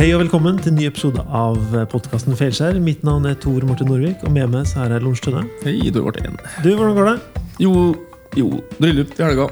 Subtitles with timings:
[0.00, 2.78] Hei og velkommen til en ny episode av podkasten Feilskjær.
[2.80, 5.42] Mitt navn er Tor Martin Norvik, og med meg så har jeg Lorentz Tønne.
[5.60, 6.38] Hei, du Martin.
[6.64, 7.42] Du, hvordan går det?
[7.60, 7.72] Jo,
[8.32, 8.46] jo,
[8.78, 9.50] bryllup i helga.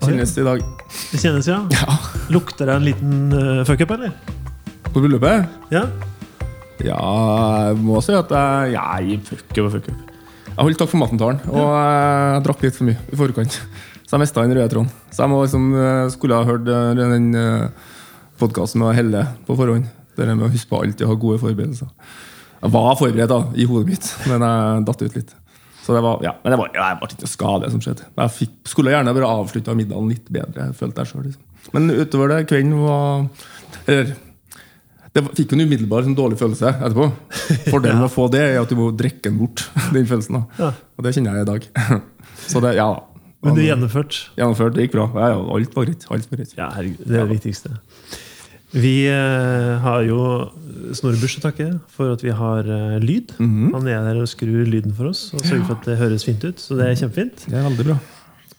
[0.00, 0.62] Kjennes i dag.
[1.10, 1.58] Det kjennes, ja?
[1.76, 1.96] Ja.
[2.32, 4.14] Lukter det en liten uh, fuckup, eller?
[4.86, 5.44] På bryllupet?
[5.74, 5.82] Ja?
[6.80, 6.96] Ja,
[7.66, 10.14] jeg må si at jeg Jeg fuck up og fuckup.
[10.46, 13.58] Jeg holdt takk for maten-talen, og jeg drakk litt for mye i forkant.
[14.06, 14.88] Så jeg mista den røde tråden.
[15.12, 17.28] Så jeg må liksom, eh, skulle ha hørt den den
[18.40, 19.88] podkasten med å Helle på forhånd.
[20.16, 21.90] Det der med å huske på alltid å ha gode forberedelser.
[22.62, 25.34] Jeg var forberedt da, i hodet mitt, men jeg datt ut litt.
[25.86, 28.08] Så det var, ja, men det var, ja, det var ikke skade som skjedde.
[28.16, 30.70] Jeg fikk, skulle gjerne bare avslutta middagen litt bedre.
[30.70, 31.42] Jeg følte jeg selv, liksom.
[31.74, 33.26] Men utover det, kvelden var
[33.90, 34.12] Eller
[35.16, 37.06] det fikk jo en umiddelbar sånn, dårlig følelse etterpå.
[37.72, 39.62] Fordelen med å få det er at du må drikke den bort.
[39.94, 40.42] den følelsen da.
[40.60, 40.72] Ja.
[40.98, 41.68] Og det kjenner jeg i dag.
[42.42, 42.90] Så det, ja.
[43.46, 44.74] Men du er gjennomført?
[44.76, 45.06] Det gikk bra.
[45.14, 46.04] Ja, ja, alt var greit.
[46.12, 46.52] Alt var greit.
[46.58, 47.00] Ja, herregud.
[47.06, 47.72] Det er det viktigste.
[48.76, 50.20] Vi eh, har jo
[50.96, 53.32] Snorre Busch å takke for at vi har eh, lyd.
[53.40, 56.44] Han er der og skrur lyden for oss og sørger for at det høres fint
[56.44, 56.60] ut.
[56.60, 57.46] Så det er kjempefint.
[57.48, 57.98] Det er veldig bra.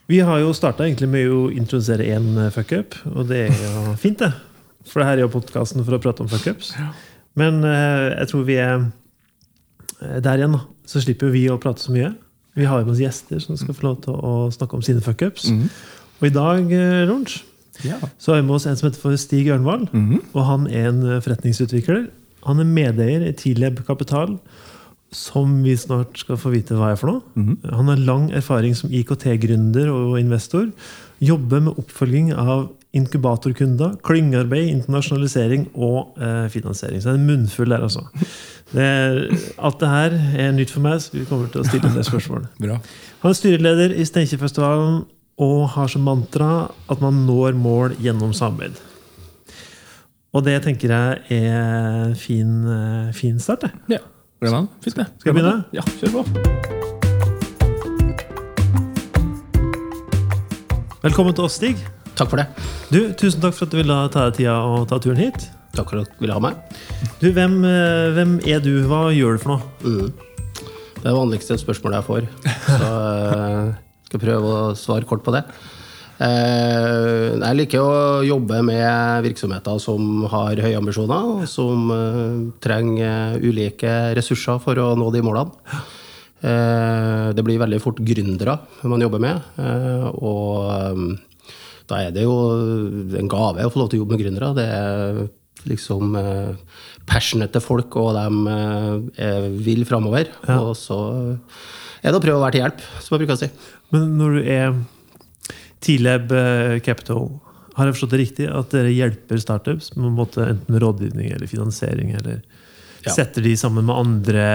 [0.07, 4.31] Vi har jo starta med å introdusere én fuckup, og det er jo fint, det.
[4.87, 6.71] For det her er jo podkasten for å prate om fuckups.
[7.37, 8.73] Men eh, jeg tror vi er
[10.01, 10.63] eh, der igjen, da.
[10.87, 12.13] Så slipper vi å prate så mye.
[12.57, 15.51] Vi har med oss gjester som skal få lov til å snakke om sine fuckups.
[16.17, 17.41] Og i dag, eh, Lorentz,
[17.85, 17.99] Ja.
[18.17, 19.89] så har vi med oss en som heter for Stig Ørnvald.
[20.33, 22.07] Og han er en eh, forretningsutvikler.
[22.47, 24.37] Han er medeier i Tileb Kapital,
[25.11, 27.55] som vi snart skal få vite hva er for noe.
[27.71, 30.67] Han har lang erfaring som IKT-gründer og investor.
[31.23, 32.67] Jobber med oppfølging av
[32.97, 37.01] inkubatorkunder, klyngearbeid, internasjonalisering og eh, finansiering.
[37.01, 38.05] Så det er en munnfull der, altså.
[38.71, 39.19] Det er,
[39.57, 42.07] alt det her er nytt for meg, så vi kommer til å stille en del
[42.07, 42.47] spørsmål.
[42.63, 42.79] Bra.
[43.23, 45.03] Han er styreleder i Steinkjerfestivalen
[45.37, 48.79] og har som mantra at man når mål gjennom samarbeid.
[50.33, 53.61] Og det tenker jeg er en fin, eh, fin start.
[53.61, 53.71] det.
[53.87, 53.99] Ja.
[54.41, 54.67] Gleder meg.
[54.81, 55.07] Fint, det.
[55.19, 55.65] Skal jeg begynne?
[55.73, 56.23] Ja, kjør på.
[61.05, 61.77] Velkommen til oss, Stig.
[62.17, 62.47] Takk for det.
[62.89, 65.49] Du, Tusen takk for at du ville ta deg tida og ta turen hit.
[65.77, 66.57] Takk for at du ville ha meg.
[67.21, 68.73] Du, hvem, eh, hvem er du?
[68.89, 69.61] Hva gjør du for noe?
[69.85, 70.13] Mm.
[70.97, 72.21] Det er det vanligste spørsmålet jeg får.
[72.65, 75.43] Så jeg skal prøve å svare kort på det.
[76.17, 83.37] Eh, Jeg liker å jobbe med virksomheter som har høye ambisjoner, og som eh, trenger
[83.43, 85.53] ulike ressurser for å nå de målene.
[86.41, 89.41] Eh, Det blir veldig fort gründere man jobber med.
[90.21, 91.17] Og
[91.87, 92.37] da er det jo
[93.17, 94.53] en gave å få lov til å jobbe med gründere.
[94.57, 95.21] Det er
[95.67, 96.15] liksom
[97.07, 99.31] passionate folk, og de
[99.63, 100.29] vil framover.
[100.57, 100.99] Og så
[102.03, 103.49] er det å prøve å være til hjelp, som jeg bruker å si.
[103.93, 104.77] Men når du er
[105.83, 107.29] Tileb eh, Capital,
[107.77, 111.33] har jeg forstått det riktig at dere hjelper startups med en måte, enten med rådgivning
[111.35, 112.15] eller finansiering?
[112.17, 112.41] eller
[113.05, 113.13] Ja.
[113.13, 114.45] Setter de sammen med andre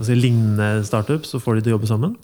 [0.00, 2.14] altså, lignende startups og får de til å jobbe sammen?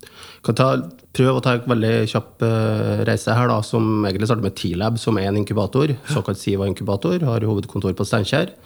[0.42, 0.70] Kan ta,
[1.14, 4.96] prøve å ta en veldig kjapp uh, reise her, da, som egentlig starter med T-Lab,
[4.98, 5.92] som er en inkubator.
[6.10, 7.22] Såkalt Siva-inkubator.
[7.28, 8.56] Har hovedkontor på Steinkjer.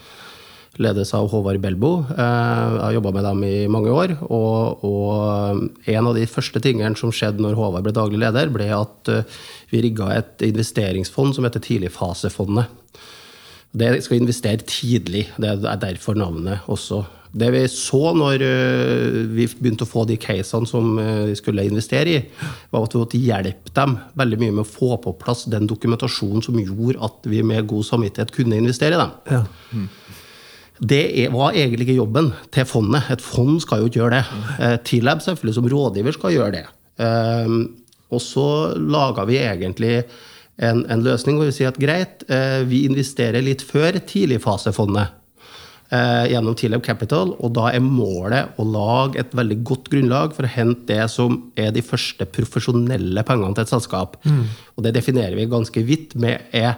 [0.82, 1.92] Ledes av Håvard Belbo.
[2.12, 4.16] Eh, Jeg har jobba med dem i mange år.
[4.28, 8.68] Og, og en av de første tingene som skjedde når Håvard ble daglig leder, ble
[8.76, 9.36] at eh,
[9.72, 12.68] vi rigga et investeringsfond som heter Tidligfasefondet.
[13.76, 15.26] Det skal investere tidlig.
[15.36, 17.02] Det er derfor navnet også.
[17.36, 22.14] Det vi så når øh, vi begynte å få de casene som vi skulle investere
[22.14, 22.22] i,
[22.72, 26.44] var at vi måtte hjelpe dem veldig mye med å få på plass den dokumentasjonen
[26.46, 29.16] som gjorde at vi med god samvittighet kunne investere i dem.
[29.34, 29.42] Ja.
[30.78, 33.08] Det er, var egentlig ikke jobben til fondet.
[33.14, 34.40] Et fond skal jo ikke gjøre det.
[34.60, 36.64] Eh, T-Lab selvfølgelig som rådgiver skal gjøre det.
[37.00, 37.54] Eh,
[38.12, 39.94] og så laga vi egentlig
[40.62, 45.22] en, en løsning hvor vi sier at greit, eh, vi investerer litt før tidligfasefondet
[45.86, 50.50] gjennom T-Lab Capital, og da er målet å lage et veldig godt grunnlag for å
[50.50, 54.16] hente det som er de første profesjonelle pengene til et selskap.
[54.74, 56.74] Og det definerer vi ganske vidt med er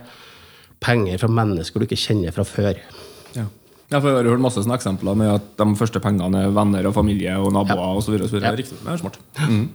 [0.85, 2.83] penger fra mennesker du ikke kjenner fra før.
[3.89, 3.97] Ja.
[3.97, 6.91] Ja, for Jeg har hørt masse sånne eksempler med at de første pengene er venner
[6.91, 7.81] og familie og naboer.
[7.81, 7.93] Ja.
[7.97, 8.51] og så videre, og så videre.
[8.53, 8.59] Ja.
[8.61, 8.81] Riktig.
[8.85, 9.17] Det er smart.
[9.49, 9.69] Mm.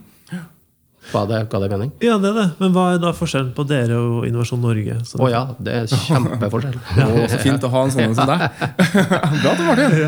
[1.12, 1.90] Hva det, ga det mening?
[2.00, 2.44] ja, det er det.
[2.62, 4.94] Men hva er da forskjellen på dere og Innovasjon Norge?
[4.96, 6.78] Å oh, ja, det er kjempeforskjell.
[7.04, 8.46] Å, så fint å ha en sånn som deg.
[9.42, 9.98] Bra til Martin!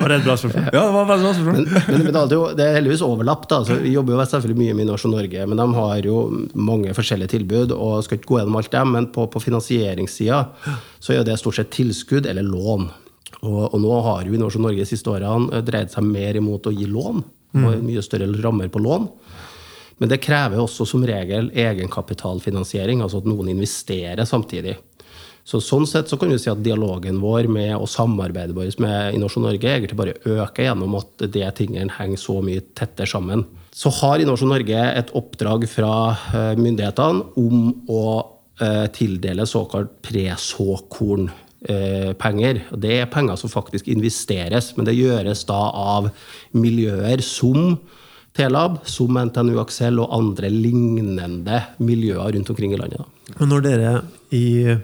[0.00, 0.66] Var det et bra spørsmål?
[0.72, 1.60] Ja, det var veldig bra spørsmål.
[1.60, 3.46] Men, men, men det, er det er heldigvis overlapp.
[3.52, 6.20] da, så Vi jobber jo selvfølgelig mye med Innovasjon Norge, men de har jo
[6.72, 7.76] mange forskjellige tilbud.
[7.78, 10.42] og skal ikke gå gjennom alt dem, Men på, på finansieringssida
[10.98, 12.90] så er det stort sett tilskudd eller lån.
[13.44, 16.74] Og, og nå har jo Innovasjon Norge de siste årene dreid seg mer imot å
[16.74, 17.24] gi lån.
[17.56, 19.08] og Mye større rammer på lån.
[20.00, 24.76] Men det krever også som regel egenkapitalfinansiering, altså at noen investerer samtidig.
[25.46, 29.14] Så Sånn sett så kan vi si at dialogen vår med og samarbeidet vårt med
[29.14, 33.44] Innovasjon Norge egentlig bare øker gjennom at de tingene henger så mye tettere sammen.
[33.70, 35.92] Så har Innovasjon Norge et oppdrag fra
[36.34, 38.04] eh, myndighetene om å
[38.58, 40.00] eh, tildele såkalt
[41.64, 42.60] presåkornpenger.
[42.76, 46.10] Det er penger som faktisk investeres, men det gjøres da av
[46.52, 47.78] miljøer som
[48.36, 52.98] Telab, som NTNU Aksel og andre lignende miljøer rundt omkring i landet.
[53.00, 53.34] Da.
[53.40, 53.92] Men når dere
[54.30, 54.76] i,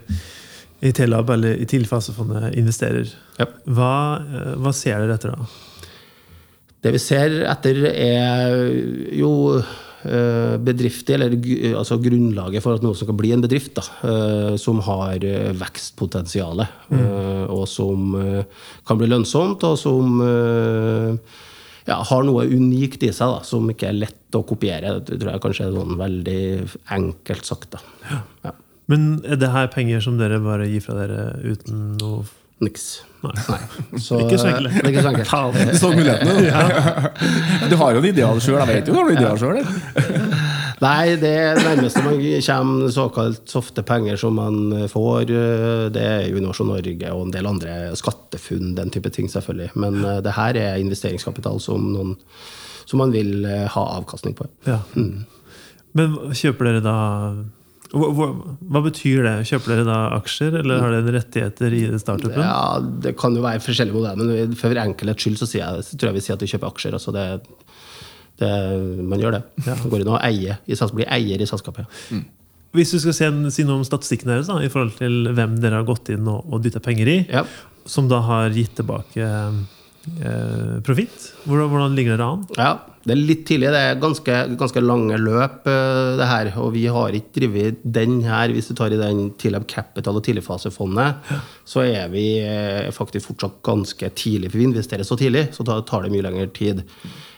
[0.81, 3.45] i Telab eller i Tidligfasefondet investerer, Ja.
[3.67, 5.45] hva, eh, hva ser dere etter da?
[6.83, 8.57] Det vi ser etter, er
[9.13, 9.61] jo
[10.05, 14.51] eh, bedrifter, eller altså grunnlaget for at noe som kan bli en bedrift, da, eh,
[14.61, 17.07] som har eh, vekstpotensial, mm.
[17.53, 21.39] og som eh, kan bli lønnsomt, og som eh,
[21.89, 24.99] ja, har noe unikt i seg, da, som ikke er lett å kopiere.
[25.03, 26.43] Det tror jeg kanskje er sånn veldig
[26.95, 27.75] enkelt sagt.
[27.75, 28.21] Da.
[28.45, 28.53] Ja.
[28.91, 32.23] Men er det her penger som dere bare gir fra dere uten noe
[32.63, 32.87] Niks.
[33.23, 33.59] Nei.
[34.03, 34.73] Så, Ikke så enkelt.
[34.81, 35.29] Er ikke så enkelt.
[35.73, 37.69] Du så mulighetene, du.
[37.71, 38.59] Du har jo en ideal sjøl.
[38.59, 39.61] Jeg vet jo du har en ideal sjøl.
[40.83, 46.41] Nei, det nærmeste man kommer såkalt softe penger som man får, eh, det er jo
[46.41, 49.71] Innovasjon Norge og en del andre skattefunn, den type ting, selvfølgelig.
[49.79, 52.17] Men eh, det her er investeringskapital som, noen,
[52.83, 54.49] som man vil eh, ha avkastning på.
[54.67, 54.81] Ja.
[55.93, 56.97] Men kjøper dere da
[57.93, 58.27] hva, hva,
[58.73, 59.33] hva betyr det?
[59.49, 62.41] Kjøper dere da aksjer, eller har dere rettigheter i startupen?
[62.41, 64.17] Ja, Det kan jo være forskjellige modeller,
[64.49, 66.71] men for enkelhets skyld så, sier jeg, så tror jeg vi sier at vi kjøper
[66.73, 66.97] aksjer.
[66.97, 67.25] altså det,
[68.41, 68.51] det,
[69.11, 69.43] Man gjør det.
[69.67, 70.57] Det går inn og eier,
[70.97, 71.85] blir eier i selskapet.
[72.73, 75.83] Hvis du skal se, si noe om statistikken deres da, i forhold til hvem dere
[75.83, 77.45] har gått inn og, og dytta penger i, Ja.
[77.85, 79.27] som da har gitt tilbake
[80.07, 82.43] eh, profitt, hvordan, hvordan ligger dere an?
[82.57, 82.71] Ja,
[83.03, 83.71] det er litt tidlig.
[83.73, 86.51] Det er ganske, ganske lange løp, eh, det her.
[86.63, 90.23] Og vi har ikke drevet den her, hvis du tar i den Tilab Capital og
[90.23, 91.35] Tidligfasefondet,
[91.67, 94.53] så er vi eh, faktisk fortsatt ganske tidlig.
[94.53, 96.83] For vi investerer så tidlig, så da tar det mye lengre tid.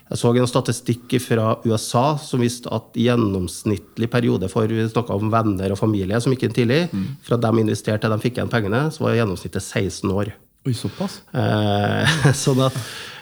[0.05, 5.73] Jeg så en statistikk fra USA som viste at gjennomsnittlig periode for vi om venner
[5.73, 6.81] og familie som gikk inn tidlig,
[7.25, 10.35] fra de investerte til de fikk igjen pengene, så var gjennomsnittet 16 år.
[10.65, 11.19] Oi, såpass.
[11.37, 12.13] Eh,
[12.43, 12.73] sånn at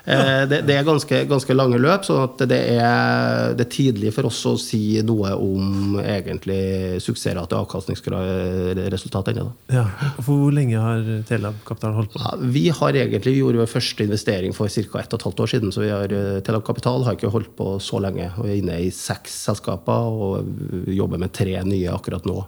[0.08, 4.14] eh, det, det er ganske, ganske lange løp, sånn at det er, det er tidlig
[4.16, 9.50] for oss å si noe om egentlig suksessrate og avkastningsresultat ennå.
[9.76, 9.84] Ja.
[10.24, 12.24] Hvor lenge har Telab Kapital holdt på?
[12.24, 15.04] Ja, vi har egentlig, gjorde vår første investering for ca.
[15.04, 18.00] 1 12 år siden, så vi har, eh, Telab Kapital har ikke holdt på så
[18.08, 18.32] lenge.
[18.40, 22.40] Vi er inne i seks selskaper og jobber med tre nye akkurat nå.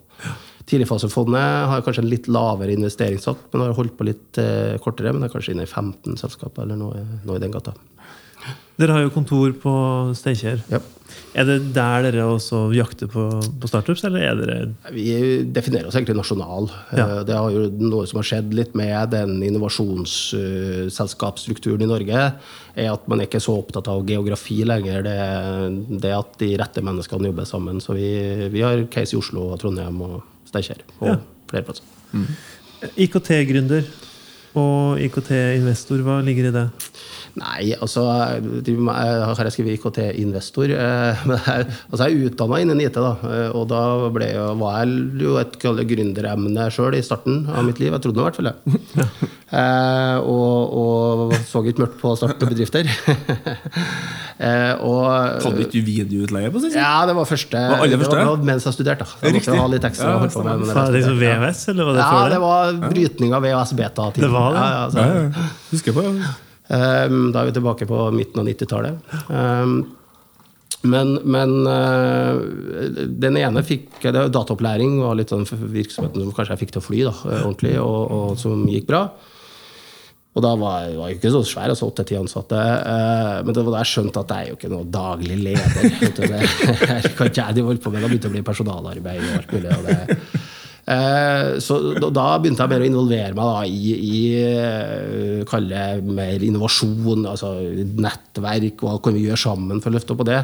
[0.66, 5.12] Tidligfasefondet har kanskje en litt lavere investeringssats, men har holdt på litt eh, kortere.
[5.14, 7.74] Men er kanskje inne i 15 selskaper eller noe, noe i den gata.
[8.76, 9.72] Dere har jo kontor på
[10.18, 10.60] Steinkjer.
[10.68, 10.80] Ja.
[11.38, 13.24] Er det der dere også jakter på,
[13.62, 14.56] på startups, eller er dere
[14.92, 15.06] Vi
[15.56, 16.66] definerer oss egentlig nasjonal.
[16.92, 17.06] Ja.
[17.06, 22.20] Eh, Det har jo noe som har skjedd litt med den innovasjonsselskapsstrukturen i Norge,
[22.76, 25.00] er at man er ikke så opptatt av geografi lenger.
[25.06, 25.18] Det,
[26.04, 27.76] det at de rette menneskene jobber sammen.
[27.84, 28.10] Så vi,
[28.52, 30.16] vi har case i Oslo, og Trondheim og
[30.56, 31.16] Steinkjer og Ja.
[31.52, 31.84] flere plasser.
[32.96, 33.84] IKT-gründer
[34.56, 36.66] og IKT-investor, hva ligger i det?
[37.36, 38.00] Nei, altså
[38.64, 40.72] jeg Har jeg skrevet IKT-investor?
[40.72, 43.12] eh, Men jeg, altså jeg er utdanna innen IT, da.
[43.28, 43.82] eh, Og da
[44.16, 47.92] ble, jeg- var jeg jo et gründeremne sjøl i starten av mitt liv.
[47.92, 48.56] Jeg trodde nå i hvert fall det.
[49.56, 52.88] Eh, og, og så ikke mørkt på å starte bedrifter.
[54.42, 55.06] eh, og
[55.46, 58.18] Hadde ikke du videoutleie på sin ja, det var første, Var alle første?
[58.20, 59.06] Det var mens jeg studerte.
[59.06, 59.20] da.
[59.22, 59.60] Jeg måtte Riktig.
[59.62, 60.66] ha litt ekstra Ja, å holde på med.
[60.76, 61.74] det liksom VVS, ja.
[61.76, 64.10] Eller var det Ja, før det var brytning av VHS-beta.
[64.18, 64.66] Det var det?
[64.66, 65.48] Ja, ja, så- Ja, ja.
[65.72, 66.34] Husker på det.
[66.66, 69.14] Um, da er vi tilbake på midten av 90-tallet.
[69.30, 69.76] Um,
[70.86, 72.42] men, men uh,
[73.10, 76.86] den ene fikk det Dataopplæring var litt sånn virksomheten som kanskje jeg fikk til å
[76.86, 79.06] fly da, uh, ordentlig, og, og som gikk bra.
[80.36, 82.58] Og da var jeg ikke så svær, altså åtte-ti ansatte.
[82.60, 85.88] uh, men det var da jeg skjønte at jeg er jo ikke noe daglig leder.
[86.02, 86.42] Det
[87.18, 88.04] kan ikke jeg holde på med.
[88.04, 89.80] Da begynte det å bli personalarbeid og alt mulig.
[89.80, 90.55] Og det, Eh,
[90.86, 97.56] Så da- begynte jeg mer å involvere meg da, i, i kalle mer innovasjon, altså
[98.06, 100.44] nettverk, hva kan vi gjøre sammen for å løfte opp på det.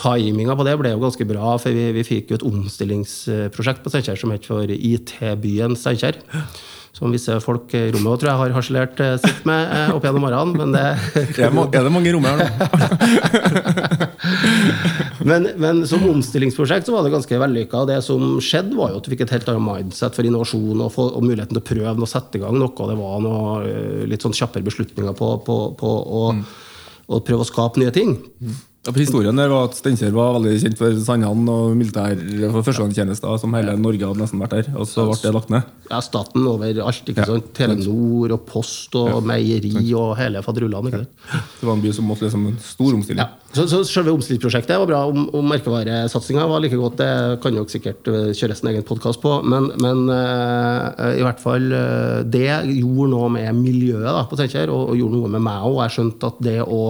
[0.00, 3.92] Timinga på det ble jo ganske bra, for vi, vi fikk jo et omstillingsprosjekt på
[3.92, 6.18] Steinkjer som het for IT-byen Steinkjer.
[6.96, 10.24] Som visse folk i rommet tror jeg har harselert eh, sitt med eh, opp gjennom
[10.26, 10.56] årene.
[10.58, 10.82] Men det
[11.22, 12.48] Er det ma- er det mange romer her nå?
[15.20, 17.82] Men, men som omstillingsprosjekt så var det ganske vellykka.
[17.90, 20.88] Det som skjedde, var jo at du fikk et helt annet mindset for innovasjon og,
[20.94, 22.72] for, og muligheten til å prøve og sette i gang noe.
[22.88, 26.24] Det var noe, eh, litt sånn kjappere beslutninger på, på, på å,
[27.12, 28.16] å prøve å skape nye ting.
[28.80, 32.14] Ja, for Historien der var at Steinkjer var veldig kjent for Sandane og militær
[32.54, 34.70] for førstegangstjenester, som hele Norge hadde nesten vært der.
[34.72, 35.68] Og så ble det lagt ned.
[35.90, 37.10] Ja, staten overalt.
[37.12, 37.50] ikke sant?
[37.58, 40.88] Telenor og Post og meieri og hele faderullan.
[40.88, 41.44] ikke sant?
[41.60, 43.20] Det var en by som måtte liksom en stor omstilling.
[43.20, 43.28] Ja.
[43.52, 45.04] Så, så selve omstillingsprosjektet var bra.
[45.12, 47.12] Om, om merkevaresatsinga var like godt, det
[47.44, 49.42] kan jo sikkert kjøre kjøres en egen podkast på.
[49.44, 52.48] Men, men uh, i hvert fall eh, det
[52.80, 55.82] gjorde noe med miljøet da, på Steinkjer, og, og gjorde noe med meg òg.
[55.84, 56.86] Jeg skjønte at det å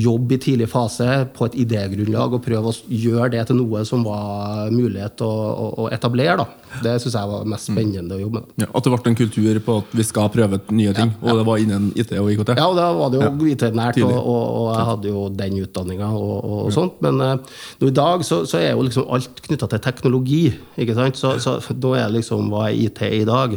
[0.00, 4.04] jobbe i tidlig fase på et idégrunnlag og prøve å gjøre det til noe som
[4.06, 6.76] var mulighet å, å, å etablere, da.
[6.84, 8.52] det syns jeg var mest spennende å jobbe med.
[8.64, 11.46] Ja, at det ble en kultur på at vi skal prøve nye ting, og det
[11.48, 12.54] var innen IT og IKT.
[12.58, 13.32] Ja, og da var det jo Ja.
[13.56, 17.00] IT-nært, og, og, og jeg hadde jo den utdanninga og, og, sånt.
[17.04, 20.44] Men eh, nå i dag så, så er jo liksom alt knytta til teknologi.
[20.76, 21.20] ikke sant?
[21.20, 23.56] Så, så da er liksom hva er IT i dag?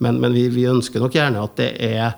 [0.00, 2.14] Men, men vi, vi ønsker nok gjerne at det er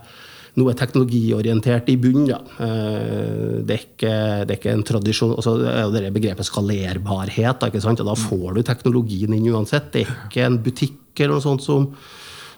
[0.60, 2.26] noe teknologiorientert i bunnen.
[2.28, 2.40] Ja.
[2.60, 4.14] Eh, Det, er ikke,
[4.46, 7.60] det er ikke en tradisjon altså Det er jo det begrepet skalerbarhet.
[7.60, 8.00] Da, ikke sant?
[8.04, 9.92] Og da får du teknologien inn uansett.
[9.94, 11.88] Det er ikke en butikk eller noe sånt som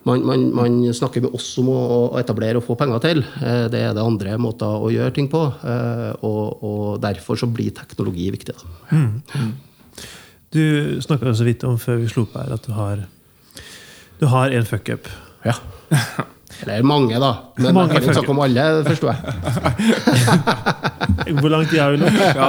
[0.04, 1.78] man, man, man snakker med oss om å,
[2.12, 3.22] å etablere og få penger til.
[3.40, 5.44] Eh, Det er det andre måter å gjøre ting på.
[5.64, 8.54] eh, Og, og derfor så blir teknologi viktig.
[8.58, 8.98] Da.
[10.54, 13.06] Du snakka så vidt om før vi slo på her, at du har
[14.20, 15.08] Du har en fuckup.
[15.44, 15.54] Ja.
[16.64, 17.30] Eller mange, da.
[17.60, 19.20] Men Mange jeg kan ikke snakke om alle, forstår jeg.
[21.40, 22.08] Hvor lang tid har vi nå?
[22.08, 22.48] Ja.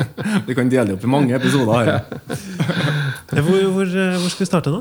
[0.48, 1.72] Vi kan dele det opp i mange episoder.
[1.86, 2.00] her.
[3.32, 4.80] Hvor, hvor, eh, hvor skal vi starte nå?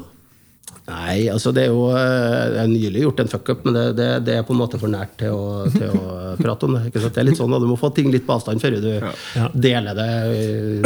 [0.91, 4.07] Nei, altså det er jo eh, Jeg har nylig gjort en fuckup, men det, det,
[4.27, 6.81] det er på en måte for nært til å, til å prate om det.
[6.89, 7.13] Ikke sant?
[7.15, 8.89] Det er litt sånn, da, Du må få ting litt på avstand før du
[9.37, 9.47] Ja.
[9.53, 10.09] deler det.
[10.33, 10.81] eh,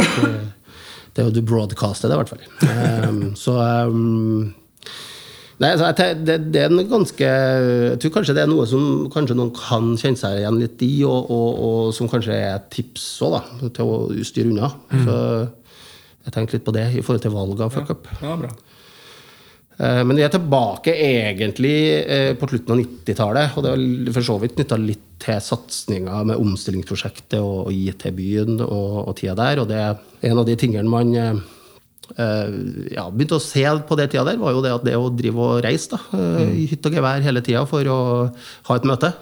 [1.16, 2.44] Det er jo du broadcaster det, i hvert fall.
[3.08, 3.56] Um, så
[3.88, 4.52] um,
[5.56, 5.88] Nei, altså,
[6.20, 9.94] det, det er en ganske Jeg tror kanskje det er noe som kanskje noen kan
[9.96, 13.70] kjenne seg igjen litt i, og, og, og som kanskje er et tips også, da,
[13.78, 14.68] til å styre unna.
[14.92, 15.16] Så
[16.26, 18.08] jeg tenkte litt på det i forhold til valg av fuckup.
[18.20, 18.52] Ja, bra.
[19.78, 23.56] Eh, Men vi er tilbake egentlig eh, på slutten av 90-tallet.
[23.56, 28.96] Og det er for så vidt knytta litt til satsinga med omstillingsprosjektet og IT-byen og,
[29.06, 29.62] og tida der.
[29.62, 31.44] Og det er en av de tingene man eh,
[32.16, 35.42] ja, begynte å se på det tida der, var jo det at det å drive
[35.42, 36.52] og reise da, mm.
[36.56, 37.98] i hytt og gevær hele tida for å
[38.68, 39.12] ha et møte,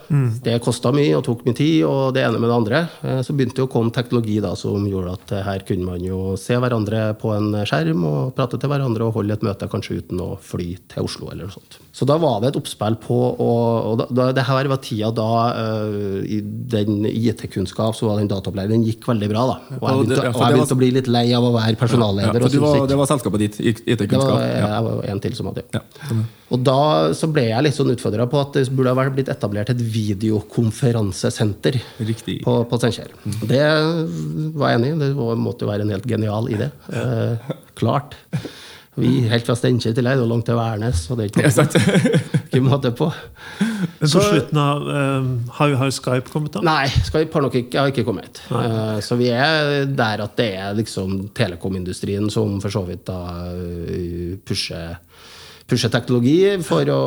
[0.44, 2.82] det kosta mye og tok mye tid, og det ene med det andre.
[3.02, 6.04] Eh, Så begynte det å komme teknologi da, som gjorde at eh, her kunne man
[6.04, 10.02] jo se hverandre på en skjerm og prate til hverandre og holde et møte kanskje
[10.02, 11.80] uten å fly til Oslo eller noe sånt.
[11.94, 15.26] Så da var det et oppspill på og, og da, det her var tida da
[15.54, 19.44] uh, i den IT-kunnskap, så var den dataopplæringen, den gikk veldig bra.
[19.52, 19.56] da.
[19.78, 22.48] Og jeg begynte, og jeg begynte å bli litt lei av å være Ja, personalleder.
[22.48, 24.42] for og var, det var selskapet ditt, IT-kunnskap?
[24.42, 25.84] jeg var en til som hadde Ja.
[26.54, 26.80] Og da
[27.16, 31.78] så ble jeg litt sånn utfordra på at det burde ha blitt etablert et videokonferansesenter
[32.02, 32.40] Riktig.
[32.44, 33.14] på, på Steinkjer.
[33.46, 33.62] Det
[34.58, 34.98] var jeg enig i.
[35.00, 36.72] Det måtte jo være en helt genial idé.
[36.90, 38.18] Uh, klart.
[38.94, 42.60] Vi helt fra Steinkjer til her, det er langt til Værnes, og det er ikke,
[42.62, 43.08] måte på.
[43.10, 45.26] Men på slutten av eh,
[45.58, 46.62] har, har Skype kommet, da?
[46.66, 48.38] Nei, Skype har nok ikke, har ikke kommet.
[48.54, 53.18] Eh, Så vi er der at det er liksom telekomindustrien som for så vidt da
[53.50, 54.94] eh, pusher,
[55.66, 57.00] pusher teknologi for å,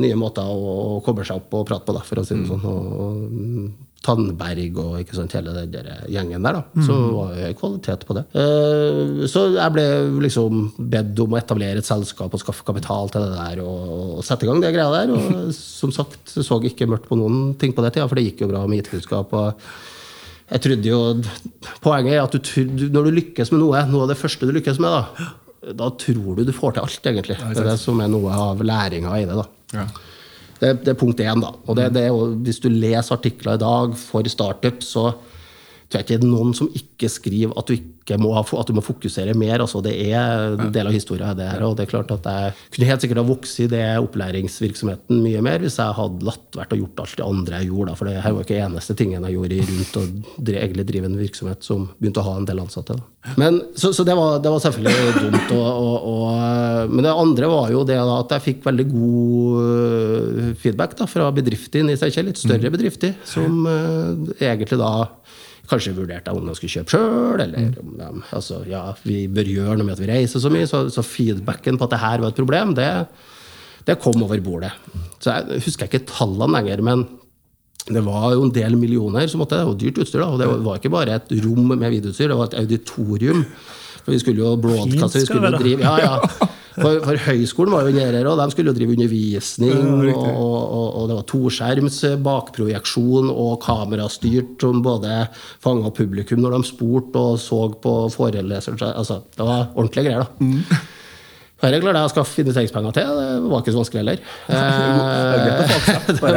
[0.00, 2.64] nye måter å koble seg opp og prate på, da, for å si det sånn.
[2.64, 6.60] Og, og Tandberg og ikke sant, hele den der gjengen der.
[6.60, 8.24] da, Så var det kvalitet på det.
[8.36, 9.86] Uh, Så jeg ble
[10.22, 14.24] liksom bedt om å etablere et selskap og skaffe kapital til det der og, og
[14.26, 15.12] sette i gang det greia der.
[15.16, 18.28] Og som sagt, så jeg ikke mørkt på noen ting på det tida, for det
[18.30, 19.34] gikk jo bra med IT-kunnskap.
[19.36, 19.68] og
[20.46, 21.00] jeg trodde jo,
[21.82, 24.78] Poenget er at du, når du lykkes med noe, noe av det første du lykkes
[24.82, 27.38] med, da, da tror du du får til alt, egentlig.
[27.42, 29.40] Det er det som er noe av læringa i det.
[29.40, 29.46] da.
[29.74, 29.86] Ja.
[30.60, 31.42] Det, det er punkt én.
[31.42, 31.52] da.
[31.66, 32.06] Og det, det
[32.46, 35.10] hvis du leser artikler i dag for startup, så
[35.86, 38.70] tror jeg ikke det er noen som ikke skriver at du, ikke må, ha, at
[38.70, 39.62] du må fokusere mer.
[39.62, 41.36] altså Det er en del av historien.
[41.36, 43.84] det her, og det er klart at Jeg kunne helt sikkert ha vokst i det
[44.02, 47.90] opplæringsvirksomheten mye mer hvis jeg hadde latt vært og gjort alt det andre jeg gjorde.
[47.90, 50.06] da, For det her var ikke eneste tingen jeg gjorde rundt å
[50.56, 52.98] egentlig drive en virksomhet som begynte å ha en del ansatte.
[52.98, 53.34] da.
[53.34, 55.54] Men, så så det, var, det var selvfølgelig dumt.
[55.56, 59.62] Og, og, og, men det andre var jo det da, at jeg fikk veldig god
[59.62, 64.92] øh, feedback da, fra bedrifter i Steinkjer, litt større bedrifter, som uh, egentlig da
[65.70, 69.76] kanskje vurderte om de skulle kjøpe sjøl, eller om de altså, ja, vi bør gjøre
[69.78, 70.68] noe med at vi reiser så mye.
[70.70, 72.90] Så, så feedbacken på at det her var et problem, det,
[73.88, 74.72] det kom over bordet.
[75.22, 77.06] Så jeg husker ikke tallene lenger, men
[77.86, 80.22] det var jo en del millioner som måtte, det var dyrt utstyr.
[80.22, 83.44] da, og Det var ikke bare et rom med videoutstyr, det var et auditorium.
[84.02, 86.46] For vi skulle jo broadcaste, vi skulle jo drive Ja, ja.
[86.76, 90.10] For, for høyskolen var jo inne her, og de skulle jo drive undervisning.
[90.10, 95.22] Ja, og, og, og det var toskjerms eh, bakprojeksjon og kamerastyrt som både
[95.64, 98.92] fanga publikum når de spurte og så på forelesere.
[98.92, 100.44] Altså, det var ordentlige greier, da.
[100.44, 100.92] Mm.
[101.56, 103.12] Dette klarte jeg å skaffe investeringspenger til.
[103.16, 104.24] Det var ikke så vanskelig heller.
[104.56, 105.62] Eh,
[106.06, 106.36] det, var,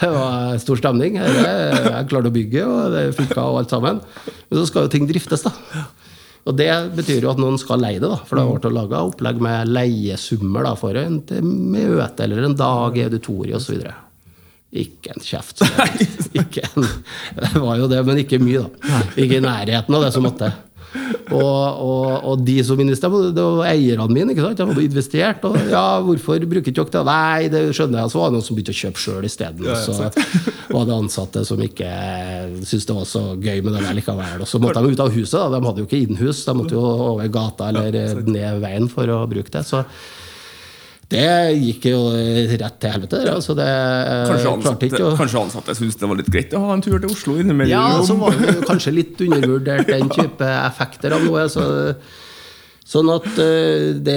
[0.00, 1.16] det var stor stemning.
[1.20, 1.42] Jeg,
[1.86, 4.00] jeg klarte å bygge, og det funka og alt sammen.
[4.26, 5.54] Men så skal jo ting driftes, da.
[6.42, 8.18] Og det betyr jo at noen skal leie det, da.
[8.26, 12.98] For det har vært laga opplegg med leiesummer da, for en møte eller en dag
[12.98, 13.84] i auditoriet osv.
[14.82, 15.62] Ikke en kjeft.
[16.40, 16.88] Ikke en,
[17.42, 19.02] det var jo det, men ikke mye, da.
[19.20, 20.48] Ikke i nærheten av det som måtte.
[21.32, 24.34] Og, og, og de som investerte, det var eierne mine.
[24.34, 24.58] ikke sant?
[24.60, 25.44] De hadde investert.
[25.48, 27.04] Og ja, hvorfor bruker ikke dere det?
[27.08, 28.12] Nei, det skjønner jeg.
[28.12, 29.66] Så var det noen som begynte å kjøpe sjøl isteden.
[29.66, 31.90] Ja, ja, Så var det ansatte som ikke
[32.62, 34.42] syntes det var så gøy med det likevel.
[34.44, 35.38] Og så måtte de ut av huset.
[35.38, 35.48] Da.
[35.56, 39.22] De hadde jo ikke innhus, de måtte jo over gata eller ned veien for å
[39.30, 39.64] bruke det.
[39.68, 39.84] Så
[41.12, 41.28] det
[41.60, 42.00] gikk jo
[42.62, 43.20] rett til helvete.
[43.22, 43.68] der, Altså det
[44.32, 47.12] Kanskje ansatte, å kanskje ansatte syntes det var litt greit å ha en tur til
[47.12, 47.72] Oslo innimellom?
[47.76, 51.44] ja, så var det kanskje litt undervurdert, den type effekter av noe.
[51.52, 51.64] Så,
[52.92, 54.16] sånn at eh, det,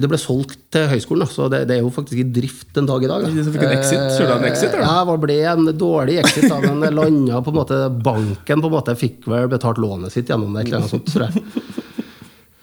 [0.00, 3.02] det ble solgt til høyskolen, så det, det er jo faktisk i drift en dag
[3.04, 3.26] i dag.
[3.26, 3.32] da.
[3.44, 4.04] Så fikk en exit?
[4.16, 4.86] Kjørte en exit, eller?
[4.86, 6.46] Ja, det ble en dårlig exit.
[6.48, 10.30] Da, men landa på en måte Banken på en måte fikk vel betalt lånet sitt
[10.32, 10.64] gjennom det.
[10.68, 11.44] eller noe sånt, tror jeg.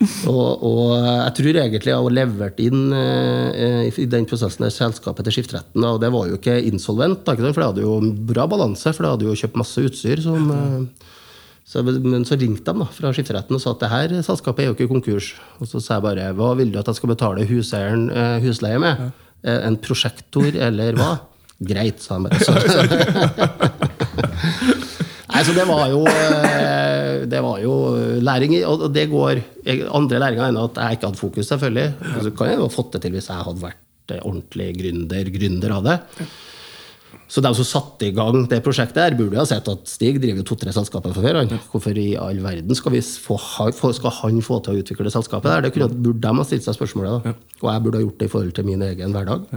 [0.03, 5.27] Og, og jeg tror egentlig jeg har levert inn eh, i den prosessen der selskapet
[5.27, 5.85] til skifteretten.
[5.87, 9.13] Og det var jo ikke insolvent, da, for det hadde jo bra balanse, for det
[9.13, 10.23] hadde jo kjøpt masse utstyr.
[10.25, 10.49] som...
[10.51, 11.11] eh,
[11.65, 14.67] så, men så ringte de da, fra skifteretten og sa at det her selskapet er
[14.69, 15.31] jo ikke konkurs.
[15.57, 18.81] Og så sa jeg bare hva vil du at jeg skal betale huseieren eh, husleie
[18.83, 19.07] med?
[19.07, 19.55] Ja.
[19.65, 21.15] En prosjektor eller hva?
[21.71, 22.37] Greit, sa han bare.
[22.43, 22.53] Så,
[25.35, 27.73] Nei, så det var jo eh, Det var jo
[28.23, 29.41] læring i Og det går
[29.97, 31.87] Andre læringer enn at jeg ikke hadde fokus, selvfølgelig.
[32.23, 35.73] Så kan jeg jo fått det til hvis jeg hadde vært eh, ordentlig gründer, gründer
[35.75, 35.97] av det.
[37.27, 40.45] Så de som satte i gang det prosjektet, her burde ha sett at Stig driver
[40.45, 41.39] to-tre selskaper for før.
[41.41, 41.63] han.
[41.71, 43.39] Hvorfor i all verden skal, vi få,
[43.97, 45.49] skal han få til å utvikle det selskapet?
[45.49, 45.65] der?
[45.65, 47.25] Det burde de ha stilt seg spørsmålet.
[47.25, 47.33] da.
[47.63, 49.49] Og jeg burde ha gjort det i forhold til min egen hverdag.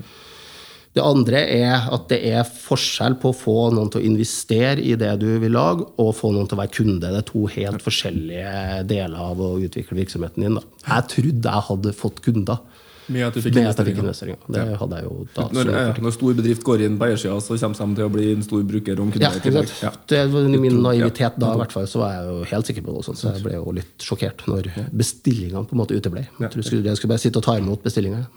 [0.97, 4.97] Det andre er at det er forskjell på å få noen til å investere i
[4.99, 7.05] det du vil lage, og få noen til å være kunde.
[7.05, 10.59] Det er to helt forskjellige deler av å utvikle virksomheten din.
[10.59, 10.67] Da.
[10.89, 12.65] Jeg trodde jeg hadde fått kunder.
[13.09, 14.37] Med at du fikk investeringer.
[14.53, 14.65] ja.
[14.83, 15.47] hadde jeg jo da.
[15.57, 18.27] Når, eh, når stor bedrift går inn på eiersida, så kommer de til å bli
[18.35, 19.73] en stor bruker om kunder sant?
[19.81, 19.93] Ja.
[20.13, 22.99] Det var min naivitet da i hvert fall, så var jeg jo helt sikker på
[22.99, 23.07] det.
[23.09, 26.27] Så jeg ble jo litt sjokkert når bestillingene på en måte uteble.
[26.37, 28.29] Jeg trodde jeg skulle bare sitte og ta imot bestillinger.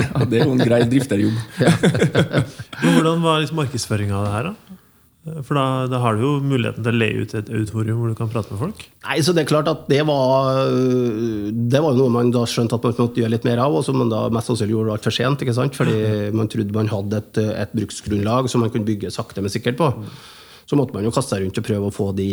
[0.00, 1.40] Ja, det er jo en grei drifterjobb.
[2.82, 4.78] Men hvordan var liksom markedsføringa av det her, da?
[5.46, 8.16] For da, da har du jo muligheten til å leie ut et auditorium hvor du
[8.18, 8.80] kan prate med folk.
[9.06, 12.88] Nei, så det er klart at det var Det var noe man da skjønte at
[12.88, 15.44] man måtte gjøre litt mer av, og som man da mest sannsynlig gjorde altfor sent.
[15.44, 15.78] ikke sant?
[15.78, 19.78] Fordi man trodde man hadde et, et bruksgrunnlag som man kunne bygge sakte, men sikkert
[19.78, 19.92] på.
[20.72, 22.26] Så måtte man jo kaste seg rundt og prøve å få de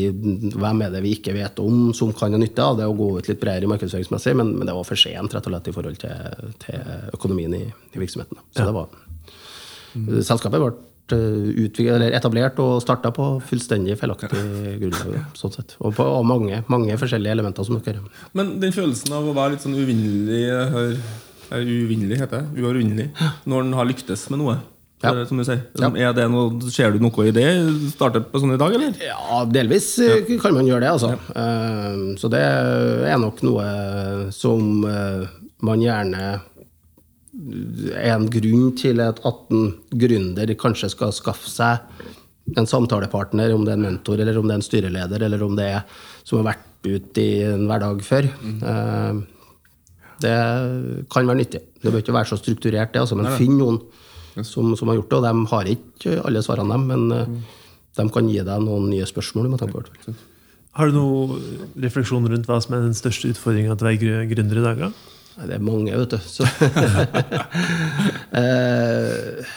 [0.56, 3.08] Hvem er det vi ikke vet om, som kan ha nytte av det, og gå
[3.18, 6.00] ut litt bredere markedsføringsmessig, men, men det var for sent rett og slett i forhold
[6.00, 8.40] til, til økonomien i, i virksomheten.
[8.54, 10.72] Så Så det var Selskapet ble
[11.18, 14.32] eh, utviklet, eller etablert og starta på fullstendig feilaktig
[14.86, 15.20] grunnlag.
[15.36, 15.76] Sånn sett.
[15.84, 18.06] Og på og mange, mange forskjellige elementer som dere
[18.40, 20.96] Men den følelsen av å være litt sånn uvinnelig jeg
[21.50, 22.62] er Uvinnelig, heter det?
[22.62, 23.08] Uovervinnelig.
[23.50, 24.60] Når en har lyktes med noe.
[25.02, 25.14] Ja.
[25.16, 25.62] Det Som du sier.
[25.80, 25.88] Ja.
[25.96, 27.46] Er det noe, ser du noe i det?
[27.94, 28.98] Startet på sånn i dag, eller?
[29.00, 30.18] Ja, delvis ja.
[30.44, 31.14] kan man gjøre det, altså.
[31.40, 33.68] Eh, Så det er nok noe
[34.36, 35.24] som eh,
[35.64, 36.24] man gjerne
[37.96, 43.64] er en grunn til at at en gründer kanskje skal skaffe seg en samtalepartner, om
[43.64, 45.84] det er en mentor, eller om det er en styreleder, eller om det er
[46.26, 48.28] som har vært ute i en hverdag før.
[48.44, 49.20] Eh,
[50.20, 50.36] Det
[51.08, 51.62] kan være nyttig.
[51.80, 53.78] Det bør ikke være så strukturert, det, altså, men finn noen
[54.48, 55.20] som, som har gjort det.
[55.20, 57.56] Og de har ikke alle svarene, dem, men eh,
[58.00, 59.54] de kan gi deg noen nye spørsmål.
[59.60, 59.84] på.
[60.80, 61.40] Har du noen
[61.82, 64.86] refleksjon rundt hva som er den største utfordringa til å være gr- gründer i dag?
[64.88, 64.92] da?
[65.48, 66.20] Det er mange, vet du.
[66.28, 66.44] Så.
[68.40, 69.50] eh,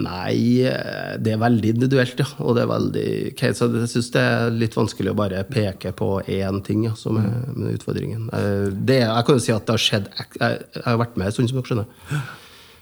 [0.00, 0.34] nei,
[0.68, 2.28] eh, det er veldig individuelt, ja.
[2.44, 5.92] Og det er veldig okay, Så jeg syns det er litt vanskelig å bare peke
[5.96, 8.28] på én ting ja, som er med utfordringen.
[8.76, 10.28] Det, jeg kan jo si at det har skjedd Jeg,
[10.76, 12.22] jeg har vært med en stund, som dere skjønner.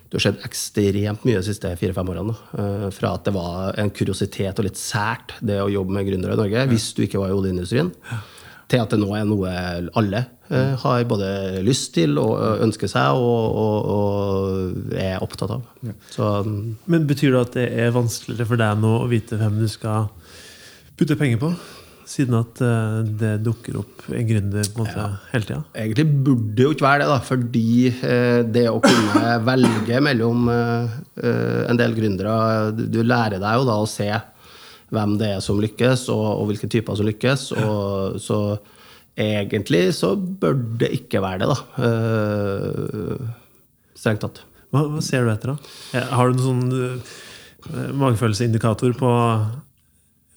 [0.09, 2.35] Det har skjedd ekstremt mye de siste fire-fem årene.
[2.57, 6.33] Eh, Fra at det var en kuriositet og litt sært, det å jobbe med gründere
[6.37, 7.93] i Norge, hvis du ikke var i oljeindustrien,
[8.69, 9.53] til at det nå er noe
[9.97, 11.29] alle eh, har både
[11.65, 15.63] lyst til og ønsker seg og, og, og er opptatt av.
[16.13, 19.61] Så mm, Men Betyr det at det er vanskeligere for deg nå å vite hvem
[19.61, 20.09] du skal
[20.99, 21.53] putte penger på?
[22.09, 25.61] Siden at eh, det dukker opp en gründer på en måte hele tida?
[25.77, 30.49] Egentlig burde det jo ikke være det, da, fordi eh, det å kunne velge mellom
[30.55, 30.97] eh,
[31.69, 32.39] en del gründere
[32.79, 34.09] du, lærer deg jo da å se
[34.89, 37.51] hvem det er som lykkes, og, og hvilke typer som lykkes.
[37.61, 38.39] Og, så
[39.21, 41.59] egentlig så bør det ikke være det, da.
[43.93, 44.41] Strengt tatt.
[44.73, 46.07] Hva, hva ser du etter, da?
[46.17, 49.13] Har du noen sånn magefølelseindikator på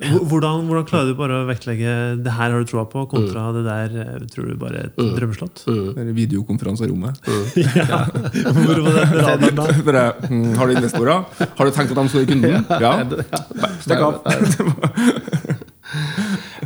[0.01, 1.91] hvordan, hvordan klarer du bare å vektlegge
[2.25, 5.11] det her har du troa på, kontra det der eh, tror du bare et mm.
[5.17, 5.57] drømmeslott?
[5.67, 7.21] Det er videokonferanserommet.
[7.61, 7.99] Ja.
[8.09, 9.65] Hvor var den radaren da?
[9.87, 11.17] Bare, mm, har du investorer?
[11.57, 12.53] Har du tenkt at de skal i kunden?
[12.81, 12.91] Ja.
[13.83, 14.13] Stikk av.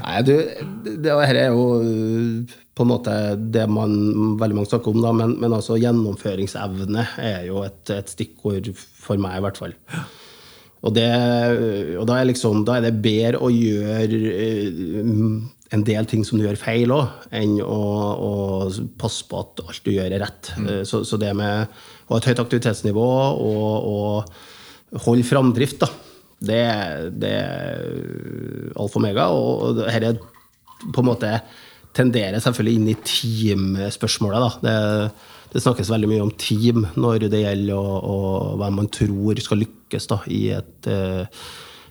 [0.06, 0.34] Nei, du,
[0.86, 3.92] det, det her er jo uh, på en måte det man
[4.40, 9.16] veldig mange snakker om, da, men, men altså gjennomføringsevne er jo et, et stikkord for
[9.22, 9.74] meg, i hvert fall.
[10.86, 11.10] Og, det,
[11.98, 14.20] og da, er liksom, da er det bedre å gjøre
[15.02, 15.38] uh,
[15.74, 17.80] en del ting som du gjør feil òg, enn å,
[18.22, 18.32] å
[19.02, 20.52] passe på at alt du gjør, er rett.
[20.62, 20.70] Mm.
[20.88, 21.66] Så, så det med
[22.06, 23.08] å ha et høyt aktivitetsnivå
[23.42, 25.90] og, og holde framdrift, da,
[26.46, 26.64] det,
[27.18, 29.30] det er alfa og mega.
[29.34, 30.16] Og dette
[30.86, 31.32] på en måte
[31.96, 34.44] tenderer selvfølgelig inn i teamspørsmålet.
[34.44, 34.52] Da.
[34.66, 38.18] Det, det snakkes veldig mye om team når det gjelder å, å,
[38.60, 41.46] hvem man tror skal lykkes da, i et eh,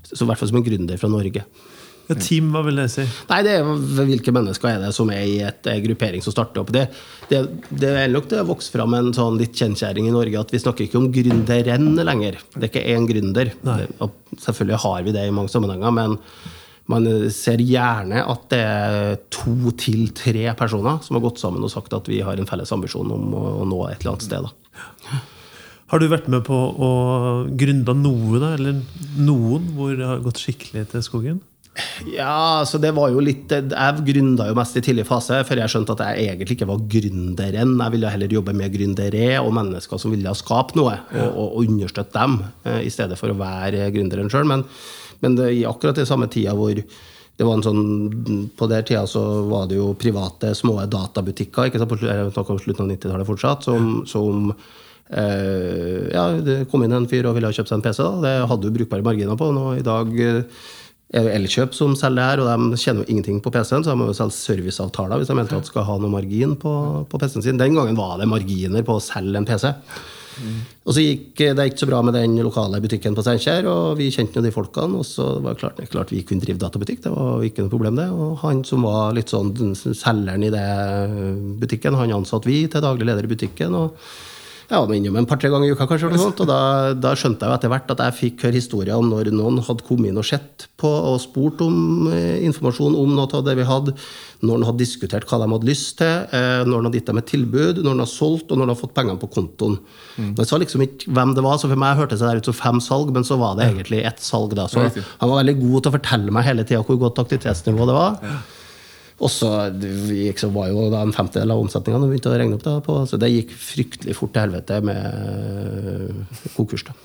[0.05, 1.45] så I hvert fall som en gründer fra Norge.
[2.05, 3.05] Ja, team, hva vil det si?
[3.31, 3.69] Nei, det er
[4.05, 6.73] Hvilke mennesker er det som er i et eh, gruppering som starter opp?
[6.75, 6.83] Det,
[7.31, 7.41] det,
[7.71, 10.61] det er nok det har vokst fram en sånn litt kjennkjæring i Norge at vi
[10.61, 12.37] snakker ikke om gründeren lenger.
[12.53, 13.55] Det er ikke én gründer.
[13.65, 13.79] Nei.
[14.37, 16.19] Selvfølgelig har vi det i mange sammenhenger, men
[16.93, 21.73] man ser gjerne at det er to til tre personer som har gått sammen og
[21.73, 24.45] sagt at vi har en felles ambisjon om å nå et eller annet sted.
[24.45, 25.25] Da.
[25.95, 26.89] Har du vært med på å
[27.55, 28.49] gründe noe, da?
[28.57, 28.81] Eller
[29.15, 31.37] noen hvor det har gått skikkelig til skogen?
[32.11, 35.71] Ja, så det var jo litt Jeg gründa jo mest i tidlig fase, før jeg
[35.71, 37.77] skjønte at jeg egentlig ikke var gründeren.
[37.79, 42.19] Jeg ville heller jobbe med gründere og mennesker som ville skape noe, og, og, understøtte
[42.19, 44.51] dem, eh, i stedet for å være gründeren sjøl.
[44.51, 44.67] Men,
[45.23, 49.07] men det, i akkurat i samme tida hvor det var en sånn, På den tida
[49.07, 54.01] så var det jo private, små databutikker ikke sant, på slutten av 90-tallet fortsatt, som,
[54.11, 54.51] som
[55.11, 58.01] eh, ja, Det kom inn en fyr og ville ha kjøpt seg en PC.
[58.03, 59.51] da, Det hadde jo brukbare marginer på.
[59.55, 60.43] Nå i dag eh,
[61.15, 63.93] er det Elkjøp som selger det her, og de tjener jo ingenting på PC-en, så
[63.93, 66.75] de må jo selge serviceavtaler hvis de mente at de skal ha noe margin på,
[67.11, 67.61] på PC-en sin.
[67.61, 69.71] Den gangen var det marginer på å selge en PC.
[70.85, 74.11] Og så gikk det ikke så bra med den lokale butikken på Steinkjer, og vi
[74.13, 77.05] kjente jo de folkene, og så var det klart, det klart vi kunne drive databutikk,
[77.07, 78.09] det var ikke noe problem det.
[78.11, 80.69] Og han som var litt sånn selgeren i det
[81.63, 83.79] butikken, han ansatte vi til daglig leder i butikken.
[83.79, 83.99] og
[84.71, 86.59] ja, var innom en par-tre ganger i uka, kanskje, sånt, og da,
[86.97, 89.85] da skjønte jeg jo etter hvert at jeg fikk høre historier om når noen hadde
[89.87, 93.67] kommet inn og sett på og spurt om eh, informasjon om noe av det vi
[93.69, 93.95] hadde,
[94.45, 97.21] når de hadde diskutert hva de hadde lyst til, eh, når de hadde gitt dem
[97.23, 99.79] et tilbud, når de hadde solgt, og når de hadde fått pengene på kontoen.
[100.19, 102.51] Men Jeg sa liksom ikke hvem det var, så for meg hørtes det der ut
[102.51, 104.55] som fem salg, men så var det egentlig ett salg.
[104.57, 104.89] da, så
[105.21, 108.21] Han var veldig god til å fortelle meg hele tida hvor godt aktivitetsnivå det var.
[109.23, 109.49] Og så
[110.51, 112.65] var jo da en femtedel av omsetninga vi begynte å regne opp.
[112.67, 116.87] Da, på, så det gikk fryktelig fort til helvete med konkurs.
[116.89, 116.97] da.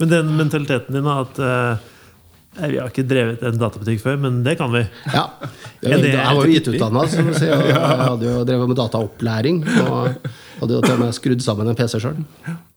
[0.00, 1.84] Men den mentaliteten din, at eh,
[2.58, 4.82] nei, vi har ikke drevet en databutikk før, men det kan vi.
[5.12, 5.28] Ja.
[5.86, 9.62] Jeg var jo IT-utdanna, så jeg hadde jo drevet med dataopplæring.
[9.86, 12.20] Og hadde jo til og med skrudd sammen en PC sjøl.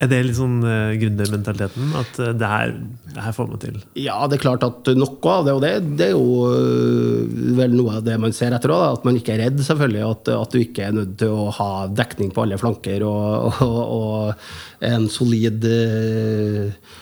[0.01, 1.91] Er det litt sånn uh, gründermentaliteten?
[1.99, 2.73] At uh, det, her,
[3.13, 3.77] det her får man til?
[4.01, 7.77] Ja, det er klart at noe av det, og det, det er jo uh, vel
[7.77, 10.03] noe av det man ser etter òg, at man ikke er redd, selvfølgelig.
[10.09, 13.81] At, at du ikke er nødt til å ha dekning på alle flanker og, og,
[13.99, 16.95] og en solid uh,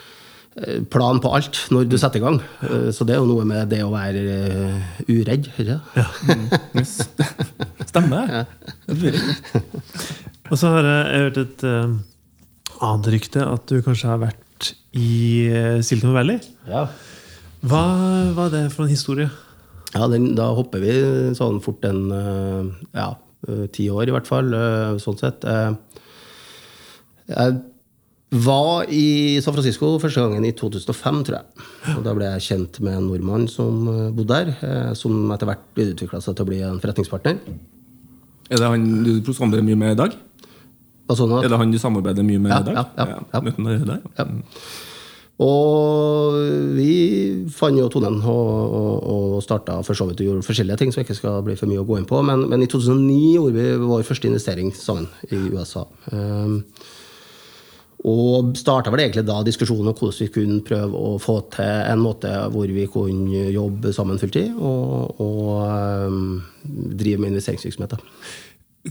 [0.93, 2.35] plan på alt når du setter i gang.
[2.93, 4.21] Så det er jo noe med det å være
[5.07, 5.49] uredd.
[5.57, 5.79] Ikke?
[6.77, 6.99] Yes.
[7.89, 8.45] Stemmer
[8.93, 10.29] det?
[10.51, 11.93] Og så har jeg, jeg hørt et uh,
[12.84, 16.41] annet rykte, at du kanskje har vært i uh, Silicon Valley.
[16.67, 16.88] Ja.
[17.63, 17.84] Hva
[18.36, 19.29] var det for en historie?
[19.93, 20.93] Ja, den, da hopper vi
[21.38, 23.13] sånn fort en uh, ja,
[23.75, 24.51] ti år, i hvert fall.
[25.03, 25.43] Sånn sett.
[27.27, 27.56] Jeg
[28.43, 31.67] var i San Francisco første gangen i 2005, tror jeg.
[31.93, 33.84] Og Da ble jeg kjent med en nordmann som
[34.15, 37.39] bodde der, som etter hvert utvikla seg til å bli en forretningspartner.
[38.49, 40.17] Er det han du samarbeider mye med i dag?
[41.11, 42.75] Sånn at Er det han du samarbeider mye med Ja, i dag?
[42.79, 43.97] ja, ja, ja.
[44.17, 44.25] Ja.
[45.43, 46.35] Og
[46.77, 50.93] vi fant jo tonen og, og, og starta for så vidt og gjorde forskjellige ting
[50.93, 52.21] som jeg ikke skal bli for mye å gå inn på.
[52.25, 55.87] Men, men i 2009 gjorde vi vår første investering sammen i USA.
[56.13, 56.59] Um,
[58.03, 62.01] Og starta vel egentlig da diskusjonen om hvordan vi kunne prøve å få til en
[62.03, 66.41] måte hvor vi kunne jobbe sammen fulltid og, og um,
[66.99, 67.95] drive med investeringsvirksomhet.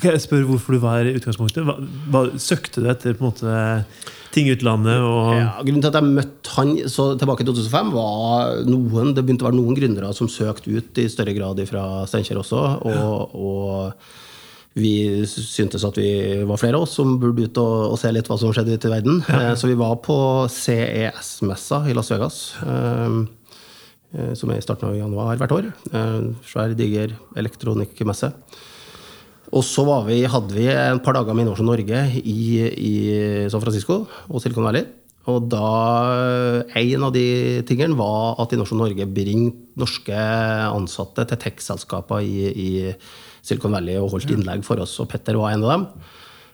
[0.01, 1.67] Kan jeg spørre hvorfor du var i utgangspunktet?
[1.69, 1.77] Hva,
[2.13, 3.57] hva, søkte du etter på en måte
[4.33, 5.03] ting i utlandet?
[5.05, 5.35] Og...
[5.37, 9.45] Ja, grunnen til at jeg møtte han så tilbake i 2005, var noen, det begynte
[9.45, 12.65] å være noen gründere som søkte ut i større grad fra Steinkjer også.
[12.89, 14.13] og, og
[14.73, 14.95] vi
[15.29, 16.09] syntes at vi
[16.49, 18.89] var flere av oss som burde ut og, og se litt hva som skjedde ute
[18.89, 19.21] i verden.
[19.29, 19.41] Ja.
[19.51, 20.17] Eh, så vi var på
[20.49, 22.39] CES-messa i Las Vegas.
[22.65, 23.19] Eh,
[24.17, 25.73] eh, som er i starten av januar hvert år.
[26.49, 28.33] Svær, diger elektronikkmesse.
[29.53, 32.37] Og så vi, hadde vi et par dager med Innovasjon Norge i,
[32.73, 32.95] i,
[33.53, 34.87] San Francisco og Silicon Valley.
[35.31, 35.67] Og da
[36.81, 42.71] En av de tingene var at Innovasjon Norge bringte norske ansatte til tech-selskaper i, i
[43.45, 45.87] Silicon Valley og holdt innlegg for oss, og Petter var en av dem.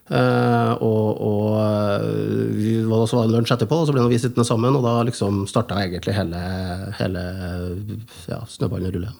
[0.08, 4.86] Uh, og, og vi var også lunsj etterpå, og så ble vi sittende sammen, og
[4.86, 6.44] da liksom starta egentlig hele,
[6.96, 7.24] hele
[8.30, 9.12] ja, snøballen å rulle.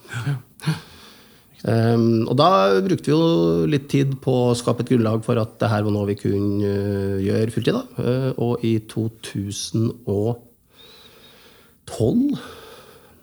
[1.67, 2.51] Um, og da
[2.85, 5.93] brukte vi jo litt tid på å skape et grunnlag for at det her var
[5.95, 7.75] noe vi kunne uh, gjøre fulltid.
[7.99, 9.97] Uh, og i 2012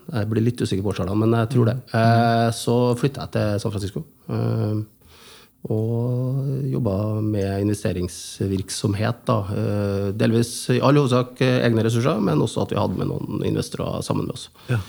[0.05, 1.77] jeg blir litt usikker på årstallene, men jeg tror det.
[1.97, 4.03] Eh, så flytta jeg til San Francisco.
[4.29, 4.83] Uh,
[5.65, 6.95] og jobba
[7.25, 9.23] med investeringsvirksomhet.
[9.25, 9.37] Da.
[9.49, 14.05] Eh, delvis i all hovedsak egne ressurser, men også at vi hadde med noen investorer
[14.05, 14.51] sammen med oss.
[14.69, 14.83] Ja.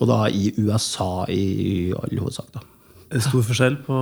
[0.00, 2.48] Og da i USA i all hovedsak.
[2.54, 2.64] Da.
[3.22, 3.98] Stor forskjell på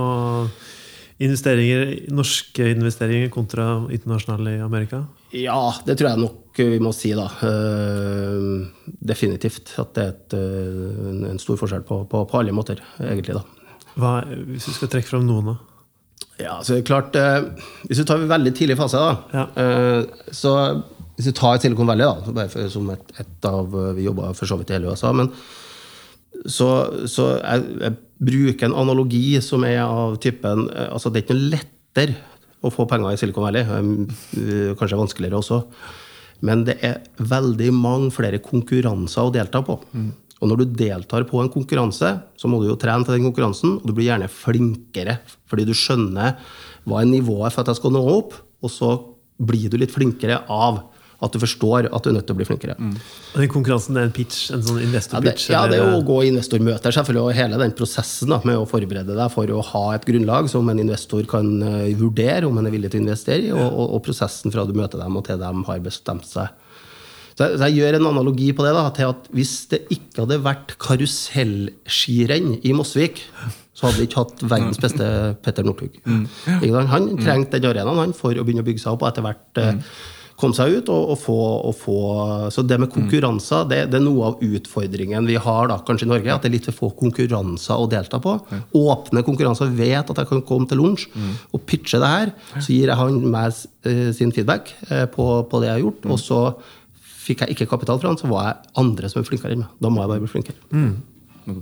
[1.23, 5.03] investeringer, norske investeringer kontra internasjonale i Amerika?
[5.33, 7.27] Ja, det tror jeg nok vi må si, da.
[7.41, 9.73] Uh, definitivt.
[9.81, 13.37] At det er et, uh, en stor forskjell på, på, på, alle måter, egentlig.
[13.39, 13.77] da.
[13.97, 14.15] Hva,
[14.49, 15.59] hvis du skal trekke fram noen, da?
[16.41, 17.45] Ja, så det er klart uh,
[17.85, 19.67] Hvis du tar en veldig tidlig fase, da ja.
[20.33, 20.53] så
[21.13, 24.73] Hvis du tar Silicon Valley, da, som et, et, av Vi jobba for så vidt
[24.73, 25.29] i hele USA, men
[26.45, 26.69] så,
[27.09, 31.49] så jeg, jeg, bruker en analogi som er av typen altså Det er ikke noe
[31.57, 32.13] lettere
[32.63, 33.65] å få penger i Silicon Valley.
[33.67, 35.57] Eh, kanskje vanskeligere også.
[36.47, 39.75] Men det er veldig mange flere konkurranser å delta på.
[39.91, 40.11] Mm.
[40.43, 43.77] Og når du deltar på en konkurranse, så må du jo trene til den konkurransen,
[43.79, 46.35] og du blir gjerne flinkere fordi du skjønner
[46.87, 48.89] hva er nivået for at jeg skal nå opp, og så
[49.43, 50.81] blir du litt flinkere av
[51.23, 52.75] at du forstår at du er nødt til å bli flinkere.
[52.79, 52.95] Mm.
[53.33, 54.47] Og den konkurransen er en pitch?
[54.55, 55.47] En sånn investor-pitch?
[55.53, 58.41] Ja, det, ja, det er å gå i investormøter, selvfølgelig, og hele den prosessen da,
[58.47, 62.49] med å forberede deg for å ha et grunnlag som en investor kan uh, vurdere
[62.49, 65.01] om en er villig til å investere i, og, og, og, prosessen fra du møter
[65.01, 66.59] dem og til de har bestemt seg.
[67.33, 70.25] Så jeg, så jeg gjør en analogi på det da, til at hvis det ikke
[70.25, 73.23] hadde vært karusellskirenn i Mosvik
[73.73, 75.05] så hadde vi ikke hatt verdens beste
[75.43, 75.95] Petter Northug.
[76.05, 76.27] Mm.
[76.91, 79.95] Han trengte den arenaen for å begynne å bygge seg opp, og etter hvert uh,
[80.39, 81.37] komme seg ut og, og, få,
[81.69, 81.97] og, få,
[82.53, 86.11] Så det med konkurranser, det, det, er noe av utfordringen vi har da, kanskje i
[86.11, 86.33] Norge.
[86.33, 88.35] At det er litt for få konkurranser å delta på.
[88.79, 89.71] Åpne konkurranser.
[89.77, 91.07] Vet at jeg kan komme til lunsj
[91.53, 92.33] og pitche det her.
[92.57, 96.07] Så gir jeg han meg uh, sin feedback uh, på, på, det jeg har gjort.
[96.13, 96.43] Og så
[97.23, 99.75] fikk jeg ikke kapital fra han, så var jeg andre som er flinkere enn meg.
[99.79, 100.59] Da må jeg bare bli flinkere.
[100.73, 101.61] Mm.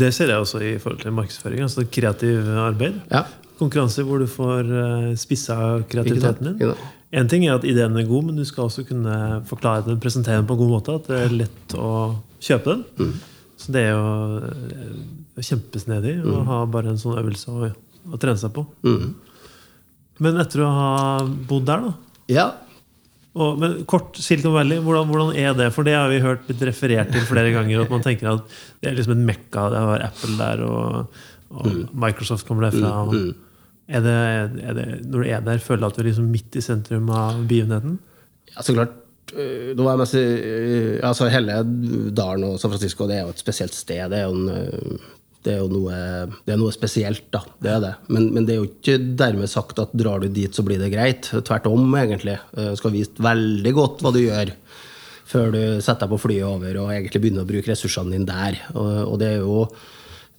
[0.00, 1.62] Det ser jeg også i forhold til markedsføring.
[1.66, 3.00] altså Kreativ arbeid.
[3.10, 3.24] Ja.
[3.60, 5.56] Konkurranse hvor du får uh, spissa
[5.90, 6.74] kreativiteten din.
[7.10, 9.14] En ting er at ideen er god, men du skal også kunne
[9.50, 10.94] forklare den, presentere den på en god måte.
[11.00, 11.90] At det er lett å
[12.38, 12.84] kjøpe den.
[13.00, 13.40] Mm.
[13.60, 14.04] Så det er jo
[14.46, 16.30] eh, kjempesnedig mm.
[16.32, 17.72] å ha bare en sånn øvelse å,
[18.14, 18.64] å trene seg på.
[18.86, 19.10] Mm.
[20.24, 20.90] Men etter å ha
[21.24, 22.22] bodd der, da?
[22.30, 22.46] Ja.
[23.34, 25.68] Og, men kort, Silicon Valley, hvordan, hvordan, er det?
[25.74, 27.84] For det har vi hørt blitt referert til flere ganger.
[27.84, 29.68] At man tenker at det er liksom et mekka.
[29.74, 31.22] Det har Apple der, og,
[31.54, 31.84] og mm.
[32.06, 32.94] Microsoft kommer derfra.
[33.06, 33.49] Mm, mm.
[33.90, 34.16] Er det,
[34.62, 37.08] er det, når du er der, føler du at du er liksom midt i sentrum
[37.10, 37.96] av begivenheten?
[38.54, 38.98] Ja, så klart.
[39.30, 41.60] Nå var jeg mest, øh, altså hele
[42.16, 44.10] dalen og San Francisco det er jo et spesielt sted.
[44.10, 45.98] Det er jo, en, øh, det er jo noe,
[46.46, 47.44] det er noe, spesielt, da.
[47.62, 47.92] Det er det.
[48.10, 50.90] Men, men, det er jo ikke dermed sagt at drar du dit, så blir det
[50.94, 51.30] greit.
[51.30, 52.40] Tvert om, egentlig.
[52.56, 54.54] Du skal vise veldig godt hva du gjør
[55.30, 58.58] før du setter deg på flyet over og egentlig begynner å bruke ressursene dine der.
[58.74, 59.64] Og, og det er jo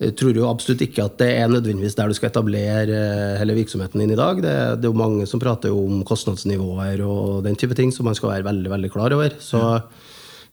[0.01, 3.57] jeg tror jo absolutt ikke at det er nødvendigvis der du skal etablere eh, hele
[3.59, 4.39] virksomheten din i dag.
[4.41, 8.17] Det, det, er jo mange som prater om kostnadsnivåer og den type ting som man
[8.17, 9.35] skal være veldig veldig klar over.
[9.37, 9.83] Så, ja.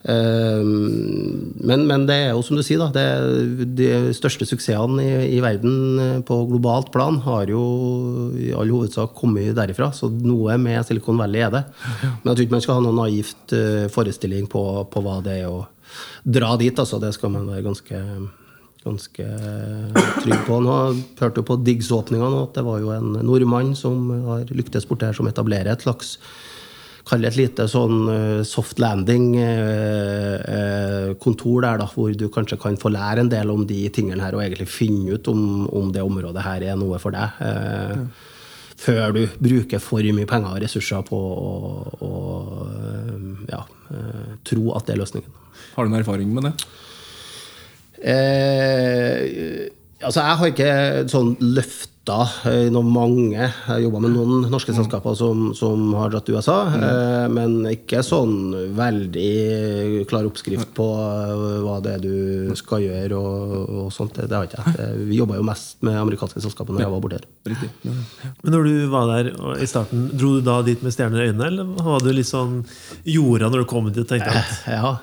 [0.05, 2.91] um, men, men, det er jo som du sier, da.
[2.93, 7.63] Det, de største suksessene i, i, verden eh, på globalt plan har jo
[8.37, 9.89] i all hovedsak kommet derifra.
[9.97, 11.63] Så noe med Silicon Valley er det.
[12.03, 13.57] Men jeg tror ikke man skal ha noen naivt
[13.97, 15.65] forestilling på, på hva det er å
[16.21, 16.77] dra dit.
[16.77, 17.01] Altså.
[17.01, 18.03] Det skal man være ganske
[18.89, 19.29] ganske
[20.25, 20.59] trygg på.
[20.65, 20.75] Nå
[21.21, 25.09] hørte jo på Diggs-åpninga nå at det var jo en nordmann som har lyktes borti
[25.09, 26.17] her, som etablerer et slags
[27.09, 32.89] Kall det et lite sånn eh, soft landing-kontor der, da, hvor du kanskje kan få
[32.93, 35.41] lære en del om de tingene her, og egentlig finne ut om,
[35.73, 37.29] om det området her er noe for deg.
[37.41, 38.05] Ja.
[38.79, 42.11] før du bruker for mye penger og ressurser på å,
[43.49, 45.33] ja, eh, tro at det er løsningen.
[45.75, 46.53] Har du noen erfaring med det?
[48.03, 49.69] Eh,
[50.05, 50.73] altså, jeg har ikke
[51.13, 56.25] sånn løfta noen mange Jeg har jobba med noen norske selskaper som, som har dratt
[56.25, 62.55] til USA, eh, men ikke sånn veldig klar oppskrift på eh, hva det er du
[62.57, 64.17] skal gjøre og, og sånt.
[64.17, 64.79] Det, det har ikke jeg.
[64.87, 67.29] Eh, Vi jobba jo mest med amerikanske selskaper når jeg var borte her.
[67.53, 67.71] Riktig.
[67.85, 69.31] Men når du var der
[69.61, 72.63] i starten, dro du da dit med stjerner i øynene, eller var du litt sånn
[73.05, 74.97] jorda når du kom dit og tenkte at Ja.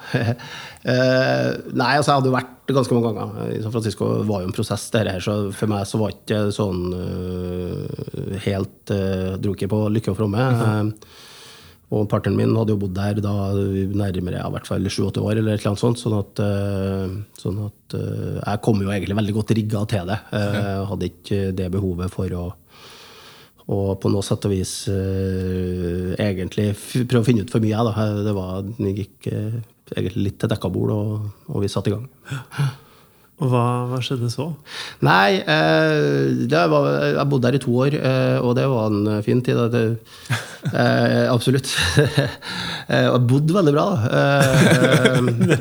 [0.85, 4.09] Eh, nei, altså jeg hadde jo vært ganske mange ganger i San Francisco.
[4.19, 6.83] Det var jo en prosess, det her, så for meg så var det ikke sånn
[6.93, 10.49] uh, helt uh, Dro ikke på lykke og fromme.
[10.65, 11.23] Eh,
[11.95, 15.37] og partneren min hadde jo bodd der da nærmere ja, i hvert fall sju-åtte år,
[15.37, 16.01] eller et eller annet sånt.
[16.01, 20.17] Sånn at, eh, sånn at eh, jeg kom jo egentlig veldig godt rigga til det.
[20.37, 22.45] Eh, hadde ikke det behovet for å
[23.65, 26.67] og på noe sett og vis uh, egentlig
[27.09, 27.85] prøve å finne ut for mye.
[27.87, 28.03] Da.
[28.27, 29.55] Det var, det gikk eh,
[29.93, 32.09] egentlig litt til dekka bord, og, og vi satte i gang.
[33.43, 34.45] Og hva, hva skjedde så?
[35.03, 36.85] Nei, eh, det var,
[37.17, 39.59] jeg bodde der i to år, eh, og det var en fin tid.
[39.73, 39.81] Det,
[40.73, 41.69] eh, absolutt.
[42.85, 44.09] Eh, og bodd veldig bra, da.
[44.13, 45.15] Eh,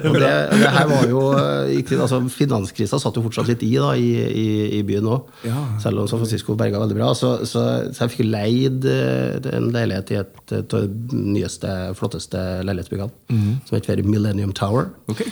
[0.10, 3.94] og det, det her var jo eh, altså, Finanskrisa satt jo fortsatt litt i da,
[3.96, 4.44] i, i,
[4.76, 5.62] i byen òg, Ja.
[5.80, 7.14] selv om San Francisco berga veldig bra.
[7.16, 7.64] Så, så,
[7.96, 13.78] så jeg fikk leid eh, en leilighet i et av de nyeste, flotteste leilighetsbyggene, som
[13.78, 14.92] heter Millennium Tower.
[15.08, 15.24] Ok.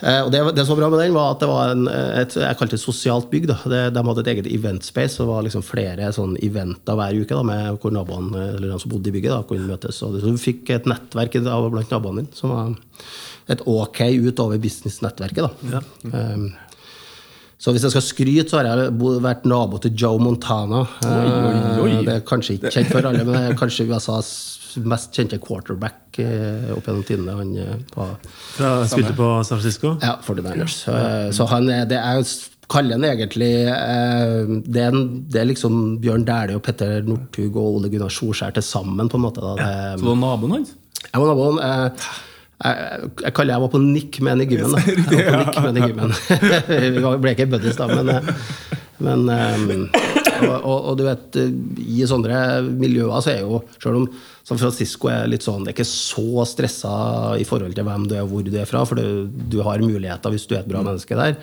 [0.00, 2.36] Eh, og det, det som var bra med den, var at det var en, et,
[2.38, 3.48] jeg kalte det sosialt bygg.
[3.50, 5.18] Det, de hadde et eget event space.
[5.18, 8.92] Det var liksom flere sånn eventer hver uke da, med hvor naboene eller de som
[8.92, 9.98] bodde i bygget, da, kunne møtes.
[10.06, 12.72] Og så du fikk et nettverk av blant naboene dine som var
[13.48, 15.46] et ok utover businessnettverket.
[15.72, 15.82] da.
[16.12, 16.50] Um,
[17.58, 18.92] så hvis jeg skal skryte, så har jeg
[19.24, 20.84] vært nabo til Joe Montana.
[21.08, 21.30] oi,
[21.82, 21.88] oi.
[21.96, 24.28] Eh, Det er kanskje ikke kjent for alle, men det er kanskje USAs
[24.86, 27.34] mest kjente quarterback eh, opp gjennom tidene.
[27.38, 28.14] Han eh, var
[28.54, 29.96] Fra spilte på San Francisco?
[30.02, 30.78] ja, 49ers.
[30.84, 30.94] Så,
[31.36, 32.22] så han er, det er
[32.68, 37.56] kaller han egentlig eh, det, er en, det er liksom Bjørn Dæhlie og Petter Northug
[37.56, 39.44] og Ole Gunnar Solskjær til sammen, på en måte.
[39.44, 39.54] Da.
[39.56, 40.74] Det, Så du var naboen hans?
[41.08, 41.62] jeg var naboen.
[41.64, 42.08] Eh,
[42.58, 44.72] jeg, jeg kaller jeg var på nikk med han i gymmen.
[44.74, 44.80] Da.
[45.14, 46.96] Jeg var på nikk med han i gymmen.
[46.98, 48.32] Vi ble ikke buddies, da, men, eh,
[49.06, 50.08] men eh,
[50.42, 51.54] og, og, og du vet, eh,
[51.86, 54.08] i sånne miljøer så er jo Selv om
[54.48, 56.92] San Francisco er litt sånn Det er ikke så stressa
[57.36, 59.82] i forhold til hvem du er og hvor du er fra, for du, du har
[59.84, 61.36] muligheter hvis du er et bra menneske der.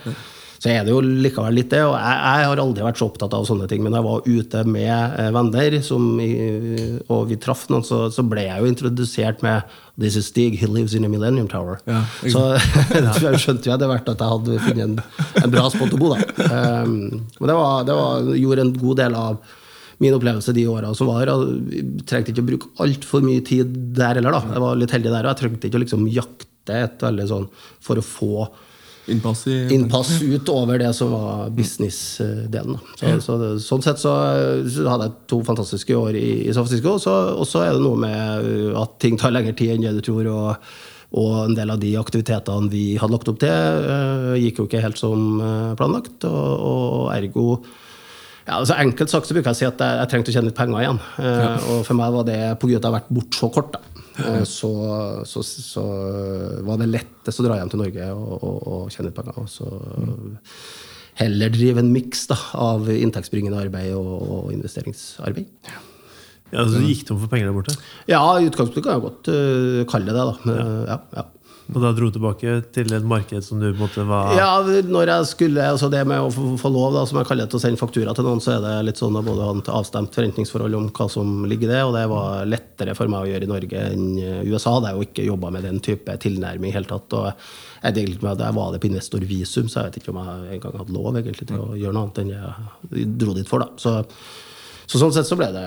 [0.56, 1.82] Så er det jo likevel litt det.
[1.86, 4.62] Og jeg, jeg har aldri vært så opptatt av sånne ting, men jeg var ute
[4.72, 9.44] med eh, venner, som, i- og vi traff noen, så, så ble jeg jo introdusert
[9.46, 11.78] med This is Stig, he lives in a Millennium Tower.
[11.86, 12.46] Ja, så
[12.96, 14.98] jeg skjønte jo etter hvert at jeg hadde funnet en,
[15.44, 16.48] en bra spot å bo, da.
[16.48, 16.96] Um,
[17.38, 19.54] men det, var, det var, gjorde en god del av
[20.04, 21.26] min opplevelse de åra som var.
[21.30, 24.42] Jeg trengte ikke å bruke altfor mye tid der heller, da.
[24.56, 27.50] Jeg var litt heldig der, og jeg trengte ikke å liksom jakte et veldig sånn
[27.84, 28.48] for å få
[29.06, 32.80] Innpass i innpass utover det som var business-delen.
[32.98, 34.14] Så, så, sånn sett så,
[34.66, 36.96] så hadde jeg to fantastiske år i, i San Francisco.
[36.98, 39.94] så- Og så er det noe med uh, at ting tar lengre tid enn det
[40.02, 40.28] du tror.
[40.34, 40.56] og
[41.16, 44.82] og en del av de aktivitetene vi hadde lagt opp til, uh, gikk jo ikke
[44.84, 46.26] helt som uh, planlagt.
[46.26, 47.46] Og, og ergo
[48.46, 50.50] ja, altså Enkelt sagt så bruker jeg å si at jeg, jeg trengte å tjene
[50.52, 51.00] litt penger igjen.
[51.20, 53.72] Eh, Og for meg var det på grunn at jeg har vært borte så kort.
[53.76, 54.04] da.
[54.22, 54.72] Eh, Så,
[55.28, 55.86] så, så
[56.68, 59.42] var det lettest å dra hjem til Norge og, og, og tjene litt penger.
[59.42, 59.70] Og så
[61.16, 65.48] heller drive en miks av inntektsbringende arbeid og, og investeringsarbeid.
[66.54, 67.74] Ja, altså, du gikk tom for penger der borte?
[68.12, 70.26] Ja, i utgangspunktet kan jeg godt uh, kalle det det.
[70.30, 70.36] da.
[70.46, 70.60] Men,
[70.92, 71.24] ja, ja.
[71.74, 74.50] Og da dro du tilbake til et marked som du måtte være Ja,
[74.86, 77.60] når jeg skulle, altså det med å få, lov da, som jeg kaller det, til
[77.60, 80.78] å sende faktura til noen, så er det litt sånn å både et avstemt forventningsforhold
[80.78, 83.52] om hva som ligger i det, og det var lettere for meg å gjøre i
[83.52, 84.78] Norge enn i USA.
[84.78, 87.18] Det er jo ikke jobba med den type tilnærming i hele tatt.
[87.18, 87.32] og
[87.86, 90.58] jeg delte med at jeg var det på investorvisum, så jeg vet ikke om jeg
[90.58, 93.62] engang hadde lov egentlig til å gjøre noe annet enn jeg dro dit for.
[93.62, 93.82] da.
[93.82, 94.00] Så,
[94.86, 95.66] så sånn sett så ble det,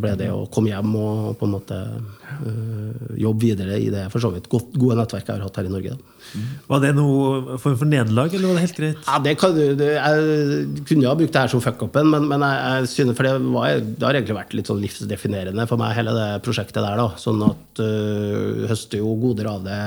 [0.00, 4.22] ble det å komme hjem og på en måte øh, jobbe videre i det for
[4.22, 5.96] så vidt godt, gode nettverket jeg har hatt her i Norge.
[5.96, 6.44] da.
[6.70, 9.04] Var det noe form for nederlag, eller var det helt greit?
[9.04, 12.58] Ja, det kan det, Jeg kunne ha brukt det her som fuck-upen, men, men jeg,
[12.80, 16.16] jeg synes, for det, var, det har egentlig vært litt sånn livsdefinerende for meg, hele
[16.16, 17.00] det prosjektet der.
[17.00, 19.80] da, Sånn at øh, høster jo goder av det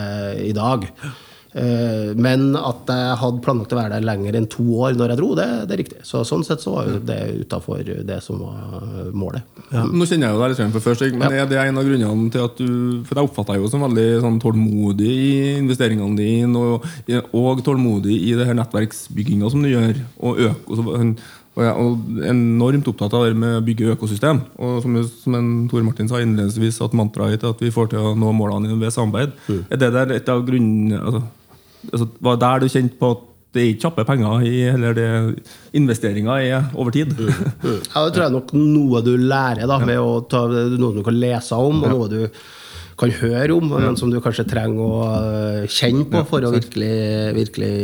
[0.45, 0.85] i dag.
[1.53, 5.21] Eh, Men at jeg hadde planlagt å være der lenger enn to år når jeg
[5.21, 5.99] dro, det, det er riktig.
[6.07, 9.45] Så sånn sett så var jo det utafor det som var målet.
[9.69, 12.47] Nå kjenner jeg jo deg litt fra først, men er det en av grunnene til
[12.47, 12.71] at du
[13.07, 16.89] For jeg oppfatter deg jo som veldig sånn, tålmodig i investeringene dine, og,
[17.37, 20.03] og tålmodig i det her nettverksbygginga som du gjør.
[20.23, 21.15] Og, øk, og,
[21.53, 24.39] jeg er enormt opptatt av det med å bygge økosystem.
[24.57, 28.01] Og som, som en Tore Martin sa innledningsvis, at mantraet er at vi får til
[28.01, 29.35] å nå målene ved samarbeid.
[29.69, 31.21] Er det der et av grunnene altså,
[31.91, 34.95] altså, Var det der du kjente på at det er ikke kjappe penger i eller
[34.97, 35.07] det
[35.77, 37.13] investeringer er over tid?
[37.93, 41.19] Ja, det tror jeg nok noe du lærer da, ved å ta noe du kan
[41.21, 42.21] lese om, og noe du
[42.97, 46.95] kan høre om, men som du kanskje trenger å øh, kjenne på for å virkelig,
[47.37, 47.75] virkelig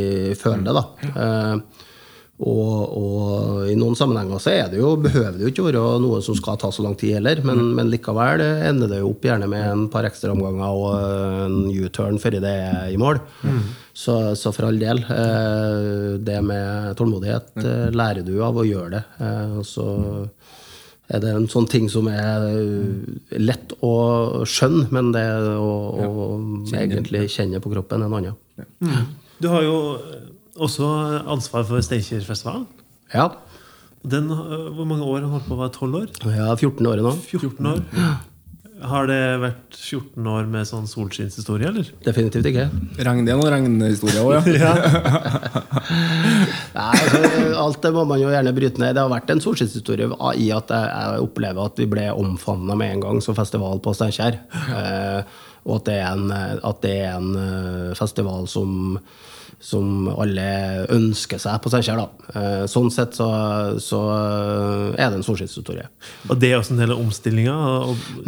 [0.42, 0.76] føle det.
[0.78, 0.84] da.
[1.10, 1.86] Eh,
[2.40, 6.22] og, og i noen sammenhenger så er det jo, behøver det jo ikke være noe
[6.24, 9.50] som skal ta så lang tid heller, men, men likevel ender det jo opp gjerne
[9.52, 10.94] med en par ekstra omganger og
[11.50, 13.20] en U-turn før det er i mål.
[14.00, 15.02] Så, så for all del.
[15.12, 19.02] eh, Det med tålmodighet eh, lærer du av å gjøre det.
[19.20, 19.86] Eh, og så
[21.10, 22.46] er det en sånn ting som er
[23.42, 25.26] lett å skjønne, men det
[25.58, 25.72] å,
[26.06, 26.28] å
[26.70, 29.10] egentlig kjenne på kroppen er en annen.
[29.42, 29.76] Du har jo
[30.60, 30.88] også
[31.34, 32.68] ansvar for Steinkjerfestivalen.
[33.16, 33.30] Ja.
[34.06, 35.74] Den, hvor mange år har den holdt på være?
[35.76, 36.10] 12 år?
[36.30, 37.16] Er 14 år nå.
[37.26, 37.82] 14 år?
[38.80, 41.88] Har det vært 14 år med sånn solskinnshistorie, eller?
[42.06, 42.70] Definitivt ikke.
[43.04, 44.72] Regn, det er noen regnhistorier òg, ja.
[46.78, 47.24] Nei, altså,
[47.60, 48.96] alt det må man jo gjerne bryte ned.
[48.96, 50.08] Det har vært en solskinnshistorie
[50.40, 54.40] i at jeg, opplever at vi ble omfavna med en gang som festival på Steinkjer.
[54.80, 55.22] Eh,
[55.68, 58.96] og at det er en, at det er en eh, festival som,
[59.60, 60.46] som alle
[60.96, 62.00] ønsker seg på Steinkjer.
[62.32, 63.28] Eh, sånn sett så,
[63.84, 64.00] så
[64.96, 65.90] er det en solskinnshistorie.
[66.30, 67.58] Og det er også en del av omstillinga?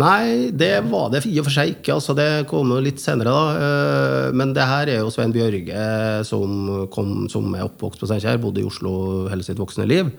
[0.02, 1.96] Nei, det var det i og for seg ikke.
[1.96, 3.68] altså Det kom jo litt senere, da.
[3.68, 5.86] Eh, Men det her er jo Svein Bjørge,
[6.28, 10.12] som, kom, som er oppvokst på Steinkjer, bodde i Oslo hele sitt voksne liv.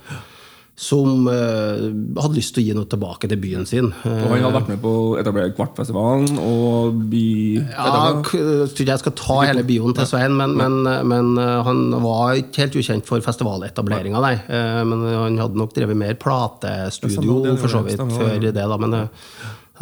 [0.73, 1.83] Som uh,
[2.17, 3.91] hadde lyst til å gi noe tilbake til byen sin.
[4.09, 7.27] Eh, Og han hadde vært med på å etablere Kvartfestivalen og by...
[7.61, 10.79] Ja, jeg tror ikke jeg skal ta hele bioen til Svein, men, men,
[11.13, 14.33] men eh, han var ikke helt ukjent for festivaletableringa, nei.
[14.49, 18.81] Eh, Men han hadde nok drevet mer platestudio for så vidt før det, da.
[18.81, 19.31] Men eh,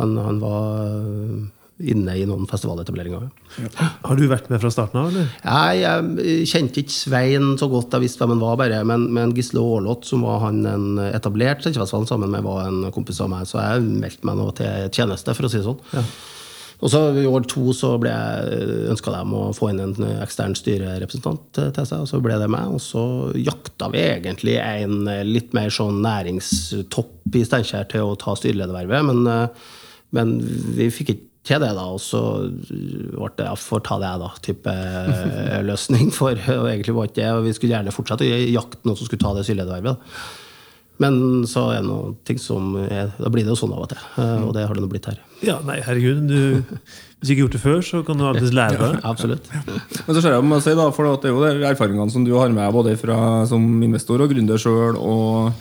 [0.03, 1.41] han, han var eh,
[1.81, 3.29] inne i noen festivaletableringer.
[3.63, 3.89] ja.
[4.05, 5.31] Har du vært med fra starten av, eller?
[5.45, 8.83] Nei, jeg kjente ikke Svein så godt, jeg visste hvem han var bare.
[8.89, 13.23] Men, men Gisle Aarlot, som var han en etablert Steinkjerfestivalen sammen med, var en kompis
[13.25, 13.49] av meg.
[13.49, 16.05] Så jeg meldte meg nå til tjeneste, for å si det sånn.
[16.81, 18.13] Og så I år to så ble
[18.89, 21.99] ønska dem å få inn en ekstern styrerepresentant til seg.
[21.99, 22.73] og Så ble det meg.
[22.73, 23.03] Og så
[23.37, 29.11] jakta vi egentlig en litt mer sånn næringstopp i Steinkjer til å ta styreledervervet.
[29.11, 29.51] Men,
[30.17, 30.39] men
[30.79, 32.21] vi fikk ikke til det, da, og så
[32.69, 36.11] ble det ja, får ta det, jeg, da, type eh, løsning.
[36.19, 39.09] For og egentlig var ikke det, og vi skulle gjerne fortsette å jakte noen som
[39.09, 40.13] skulle ta det syledervervet.
[41.01, 41.15] Men
[41.49, 44.03] så er det noen ting som er, Da blir det jo sånn av og til.
[44.21, 45.17] eh, Og det har det nå blitt her.
[45.41, 46.27] Ja, nei, herregud.
[46.29, 49.01] Du, hvis du ikke har gjort det før, så kan du alltids lære det.
[49.09, 49.49] Absolutt.
[49.65, 52.35] Men så ser jeg må si da, for det er jo de erfaringene som du
[52.37, 53.17] har med både fra,
[53.49, 55.57] som investor og gründer sjøl, og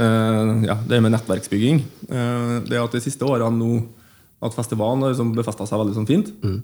[0.00, 1.84] uh, ja, det med nettverksbygging.
[2.08, 3.82] Uh, det at de siste årene nå
[4.38, 6.28] at festivalen har liksom befesta seg veldig sånn fint.
[6.46, 6.58] Mm.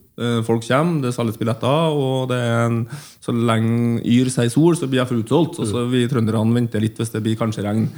[0.47, 2.77] folk kommer, det selges billetter, og det er en,
[3.25, 5.59] så lenge Yr sier sol, så blir jeg for utsolgt.
[5.59, 7.89] Og så vi trønderne venter litt hvis det blir kanskje regn.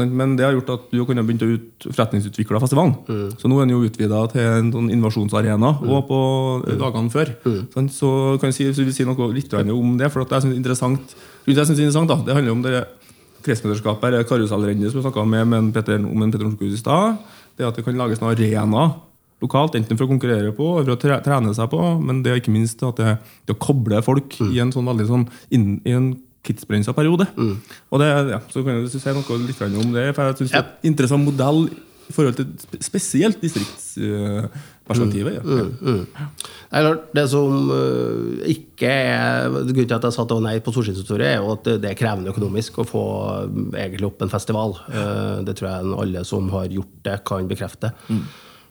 [0.00, 2.96] Men det har gjort at du har kunnet begynne å ut, forretningsutvikle festivalen.
[3.36, 6.20] Så nå er den jo utvida til en sånn innovasjonsarena og på
[6.80, 7.36] dagene før.
[7.76, 7.92] Sant?
[7.92, 8.10] Så
[8.40, 11.16] kan jeg si, så vil si noe litt om det, for at jeg er interessant,
[11.44, 12.86] det jeg synes er interessant da, det handler om det
[13.46, 17.20] kretsmesterskapet, karusellrennet som vi snakka med, med en Petter, om en Petter Northug i stad.
[17.56, 18.88] Det at det kan lages noen arena
[19.42, 22.32] lokalt, enten for å konkurrere på eller for å tre- trene seg på, men det
[22.32, 25.80] er ikke minst at det, det å koble folk i en sånn veldig sånn inn,
[25.84, 26.14] i en
[26.46, 27.26] tidsbegrensa periode.
[27.90, 30.58] Og det, ja, så kan jeg si noe litt om det, for jeg synes det
[30.60, 31.66] er en interessant modell
[32.06, 32.46] i forhold til
[32.86, 35.34] spesielt distriktsperspektivet.
[35.34, 35.42] ja.
[36.70, 40.56] Det er klart, det som øh, ikke er Grunnen til at jeg sa til nei
[40.62, 43.02] på Solskinnshistorie, er jo at det- er krevende økonomisk å få
[43.42, 44.76] øh, egentlig opp en festival.
[44.88, 47.92] Eh, Det tror jeg alle som har gjort det, kan bekrefte.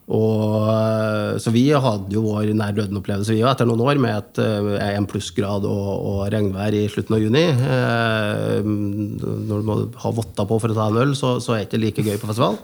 [0.06, 4.42] Og, øh, så vi hadde jo vår nær døden-opplevelse vi etter noen år med et
[4.44, 7.46] øh, en plussgrad og, og regnvær i slutten av juni.
[7.50, 11.64] Eh, Når du må ha votter på for å ta en øl, så, så er
[11.64, 12.60] det ikke like gøy på festival.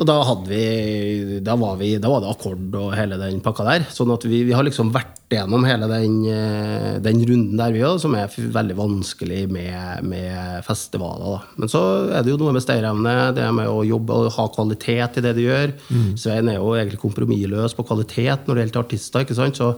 [0.00, 0.16] Og da,
[0.48, 3.82] vi, da, var vi, da var det akkord og hele den pakka der.
[3.92, 7.82] Sånn at vi, vi har liksom vært gjennom hele den, eh, den runden der, vi
[7.84, 11.36] òg, som er veldig vanskelig med, med festivaler.
[11.36, 11.60] Da.
[11.60, 11.82] Men så
[12.16, 15.36] er det jo noe med stayerevne, det med å jobbe og ha kvalitet i det
[15.36, 15.76] du gjør.
[16.18, 19.28] Svein er jo egentlig kompromissløs på kvalitet når det gjelder artister.
[19.28, 19.60] ikke sant?
[19.60, 19.74] Så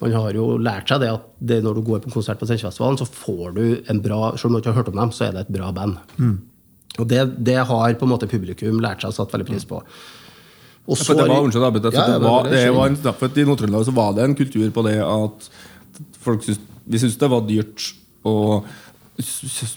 [0.00, 3.00] Man har jo lært seg det at det, når du går på konsert på Steinkjerfestivalen,
[3.00, 5.32] så får du en bra Selv om du ikke har hørt om dem, så er
[5.34, 5.98] det et bra band.
[6.98, 9.80] Og det, det har på en måte publikum lært seg å satt veldig pris på.
[10.88, 13.84] Og For det var, unnskyld, arbeidet, Ja, ja, det var, det var en, I Nord-Trøndelag
[13.84, 15.48] så var det en kultur på det at
[16.24, 17.90] folk syns, vi syntes det var dyrt
[18.24, 18.64] å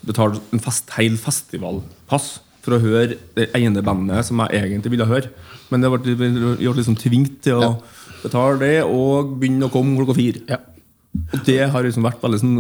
[0.08, 2.30] betale en fest, hel festivalpass
[2.62, 5.32] for å høre det ene bandet som jeg egentlig ville høre.
[5.72, 7.72] Men det ble, gjort ble liksom tvingt til å Ja.
[8.24, 10.42] betale det og begynne å komme klokka fire.
[10.48, 10.60] Ja.
[11.12, 12.54] Og det har liksom vært veldig sånn,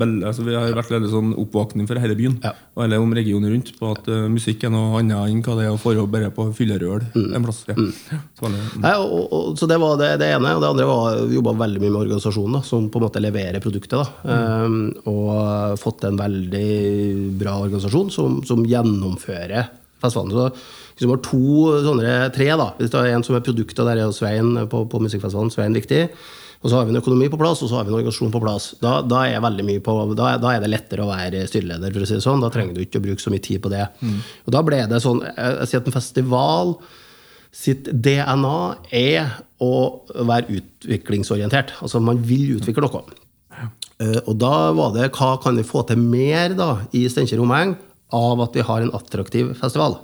[0.00, 2.54] øh, altså Vi har vært veldig sånn oppvåkning for hele byen Ja.
[2.74, 5.66] og hele om regionen rundt på at uh, musikk er noe annet enn hva det
[5.66, 7.60] er å få bare på fyllerøl en plass.
[7.68, 7.74] Ja.
[7.76, 10.54] Så veldig, det- Nei, og, og, så det var det, det ene.
[10.56, 13.20] Og det andre var å jobba veldig mye med organisasjonen, da, som på en måte
[13.20, 14.16] leverer produktet.
[14.24, 19.68] Um, og fått en veldig bra organisasjon som, som gjennomfører
[20.00, 20.32] festivalen.
[20.32, 20.48] Så
[20.96, 21.44] hvis du har to
[21.84, 22.72] sånne tre, da.
[22.80, 25.52] Hvis det er en som er produktet, der er Svein på, på musikkfestivalen.
[25.52, 26.06] Svein viktig.
[26.60, 28.42] Og så har vi en økonomi på plass, og så har vi en organisasjon på
[28.42, 28.70] plass.
[28.82, 29.40] Da, da, er,
[29.84, 32.42] på, da, da er det lettere å være styreleder, for å si det sånn.
[32.44, 33.86] Da trenger du ikke å bruke så mye tid på det.
[34.44, 36.74] Og da ble det sånn Jeg, jeg sier at en festival
[37.50, 38.58] sitt DNA
[38.94, 39.32] er
[39.64, 39.72] å
[40.28, 41.74] være utviklingsorientert.
[41.80, 43.02] Altså man vil utvikle noe.
[43.56, 43.70] Ja.
[44.26, 47.74] Og da var det hva kan vi få til mer da, i Steinkjer omheng
[48.16, 49.98] av at vi har en attraktiv festival.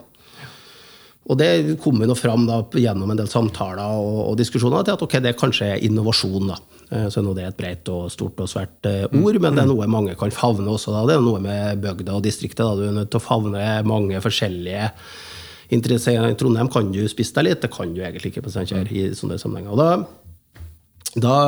[1.26, 5.02] Og det kom jo fram da, gjennom en del samtaler og, og diskusjoner til at
[5.02, 6.52] okay, det kanskje er innovasjon.
[6.52, 6.58] da.
[6.90, 9.64] Eh, Så nå det er et bredt og stort og svært eh, ord, men det
[9.64, 10.94] er noe mange kan favne også.
[10.94, 11.06] da.
[11.08, 12.62] Det er noe med bygda og distriktet.
[12.62, 12.76] da.
[12.78, 14.92] Du er nødt til å favne mange forskjellige
[15.74, 16.28] interesser.
[16.30, 19.08] I Trondheim kan du spisse deg litt, det kan du egentlig ikke på Steinkjer i
[19.18, 19.74] sånne sammenhenger.
[19.74, 19.88] Og da,
[21.26, 21.38] da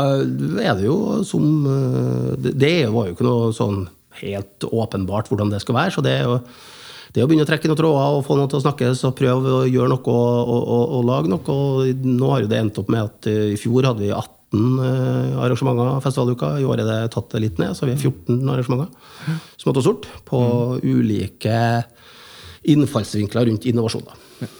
[0.65, 3.85] er det jo som eh, Det det var jo ikke noe sånn
[4.19, 5.95] helt åpenbart hvordan det skal være.
[5.95, 6.41] så det er jo
[7.15, 9.55] det å begynne å trekke noen tråder og få noen til å snakkes og prøve
[9.61, 11.55] å gjøre noe og, og, og, og lage noe.
[11.55, 14.85] Og nå har jo det endt opp med at eh, i fjor hadde vi 18
[14.85, 16.55] eh, arrangementer festivaluka.
[16.61, 19.37] I år er det tatt det litt ned, så vi har 14 arrangementer.
[19.61, 20.11] Smått og stort.
[20.29, 20.41] På
[20.85, 21.59] ulike
[22.69, 24.09] innfallsvinkler rundt innovasjon.
[24.09, 24.51] Da.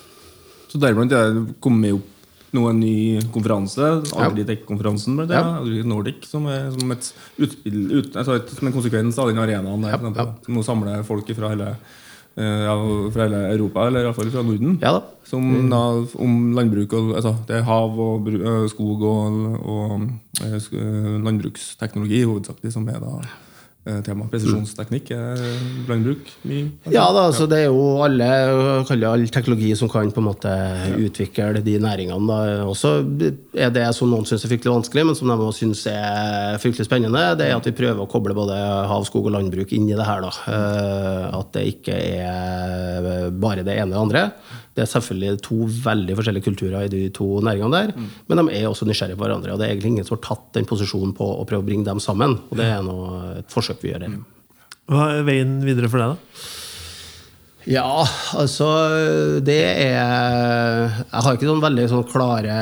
[0.69, 2.15] Så deriblant er det kommet opp
[2.57, 5.41] noe en ny konferanse, Agritech-konferansen, ja.
[5.61, 5.83] Ja.
[5.85, 7.11] Nordic, som er som et
[7.45, 9.97] utspill, ut, altså et, som en konsekvens av den arenaen der.
[9.97, 10.27] Ja, ja.
[10.47, 12.07] Som nå samler folk fra hele, ja,
[12.39, 14.79] fra hele Europa, eller iallfall fra Norden.
[14.83, 15.01] Ja da.
[15.29, 15.83] Som da,
[16.23, 19.27] om landbruk og altså, Det er hav og øh, skog og,
[19.67, 20.01] og
[20.45, 23.19] øh, landbruksteknologi hovedsakelig som er da
[24.07, 24.27] tema.
[24.33, 25.41] Presisjonsteknikk er
[25.89, 26.69] landbruk mye.
[26.93, 28.29] Ja da, altså det er jo alle
[29.09, 30.53] all teknologi som kan på en måte
[30.99, 32.29] utvikle de næringene.
[32.29, 32.39] Da.
[32.69, 32.95] Også
[33.57, 36.89] er det som noen syns er fryktelig vanskelig, men som de også syns er fryktelig
[36.89, 38.57] spennende, det er at vi prøver å koble både
[38.91, 40.25] hav, skog og landbruk inn i det her.
[40.25, 40.33] Da.
[40.53, 44.25] Eh, At det ikke er bare det ene og det andre.
[44.79, 47.91] Det er selvfølgelig to veldig forskjellige kulturer i de to næringene der,
[48.31, 49.51] men de er også nysgjerrige på hverandre.
[49.57, 51.89] Og det er egentlig ingen som har tatt den posisjonen på å prøve å bringe
[51.89, 52.37] dem sammen.
[52.47, 54.15] Og det er noe, et forsøk vi gjør her.
[54.89, 56.47] Hva er veien videre for deg, da?
[57.69, 58.07] Ja,
[58.39, 58.69] altså
[59.45, 62.55] Det er Jeg har ikke sånn veldig sånn klare,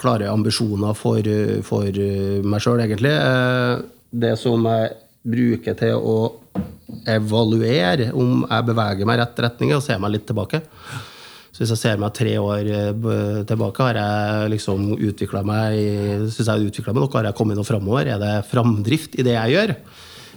[0.00, 1.20] klare ambisjoner for,
[1.66, 2.00] for
[2.48, 3.12] meg sjøl, egentlig.
[3.12, 3.82] Eh,
[4.14, 4.94] Det som jeg
[5.28, 6.16] bruker til å
[7.08, 10.62] evaluere om jeg beveger meg i rett retning, er å se meg litt tilbake.
[11.58, 16.44] Så hvis jeg ser meg tre år eh, tilbake, har jeg liksom utvikla meg Syns
[16.44, 17.10] jeg har utvikla meg noe?
[17.16, 18.06] Har jeg kommet noe framover?
[18.14, 19.72] Er det framdrift i det jeg gjør?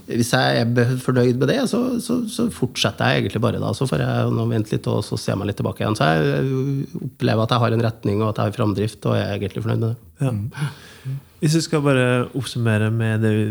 [0.10, 3.70] Hvis jeg er fornøyd med det, så, så, så fortsetter jeg egentlig bare da.
[3.78, 5.98] Så får jeg nå vente litt og så ser jeg meg litt tilbake igjen.
[6.00, 9.28] Så jeg opplever at jeg har en retning og at jeg har framdrift, og jeg
[9.28, 10.26] er egentlig fornøyd med det.
[10.26, 11.14] Ja.
[11.46, 13.46] Hvis du skal bare oppsummere med det vi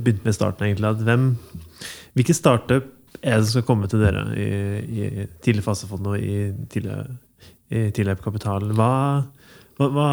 [0.00, 1.28] begynte med i starten, egentlig, at hvem,
[2.16, 2.88] hvilke startup
[3.22, 4.46] som skal komme til dere i,
[4.80, 6.96] i tidlig fasefond og i tidlig,
[7.70, 8.70] i tidlig kapital?
[8.76, 8.92] Hva,
[9.80, 10.08] hva, hva,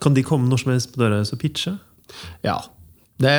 [0.00, 1.76] kan de komme når som helst på døra og pitche?
[2.44, 2.58] Ja,
[3.20, 3.36] det,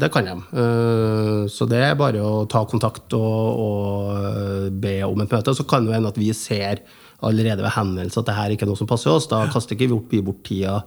[0.00, 0.36] det kan de.
[0.62, 5.54] Eh, Så det er bare å ta kontakt og, og be om et møte.
[5.54, 6.82] Så kan det hende at vi ser
[7.24, 9.28] allerede ved henvendelse at det her ikke er noe som passer oss.
[9.30, 10.80] Da kaster ikke vi bort tida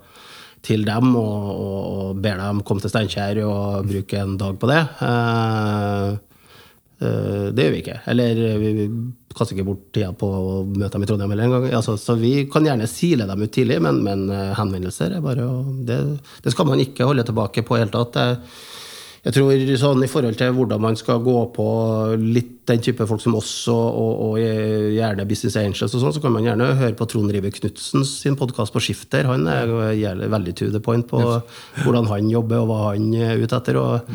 [0.65, 4.69] til dem og, og, og ber dem komme til Steinkjer og bruke en dag på
[4.69, 4.81] det.
[7.01, 7.99] Eh, eh, Det gjør vi ikke.
[8.11, 8.87] Eller vi vi
[9.35, 11.69] kaster ikke bort tida på å møte dem i Trondheim heller engang.
[11.77, 15.45] Altså, så vi kan gjerne sile dem ut tidlig, men, men eh, henvendelser er bare
[15.85, 15.99] det,
[16.43, 18.17] det skal man ikke holde tilbake på i det hele tatt.
[18.19, 18.39] Jeg,
[19.19, 21.67] jeg tror sånn I forhold til hvordan man skal gå på
[22.19, 24.35] litt den type folk som oss, og, og, og
[24.95, 28.37] gjerne Business Angels, og sånn, så kan man gjerne høre på Trond Rive Knutsen sin
[28.39, 29.29] podkast på Skifter.
[29.29, 31.21] Han er veldig to the point på
[31.83, 33.79] hvordan han jobber, og hva han er ute etter.
[33.79, 34.13] og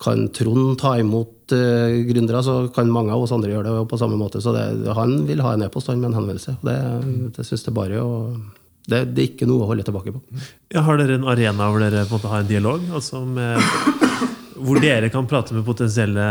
[0.00, 4.00] kan Trond ta imot uh, gründere, så kan mange av oss andre gjøre det på
[4.00, 4.40] samme måte.
[4.40, 4.64] Så det,
[4.96, 6.56] han vil ha en e-post med en henvendelse.
[6.64, 6.76] Det,
[7.36, 8.40] det syns jeg bare og
[8.90, 10.22] Det, det er ikke noe å holde tilbake på.
[10.72, 12.86] Ja, har dere en arena hvor dere på en måte har en dialog?
[12.96, 13.60] Altså med,
[14.56, 16.24] hvor dere kan prate med potensielle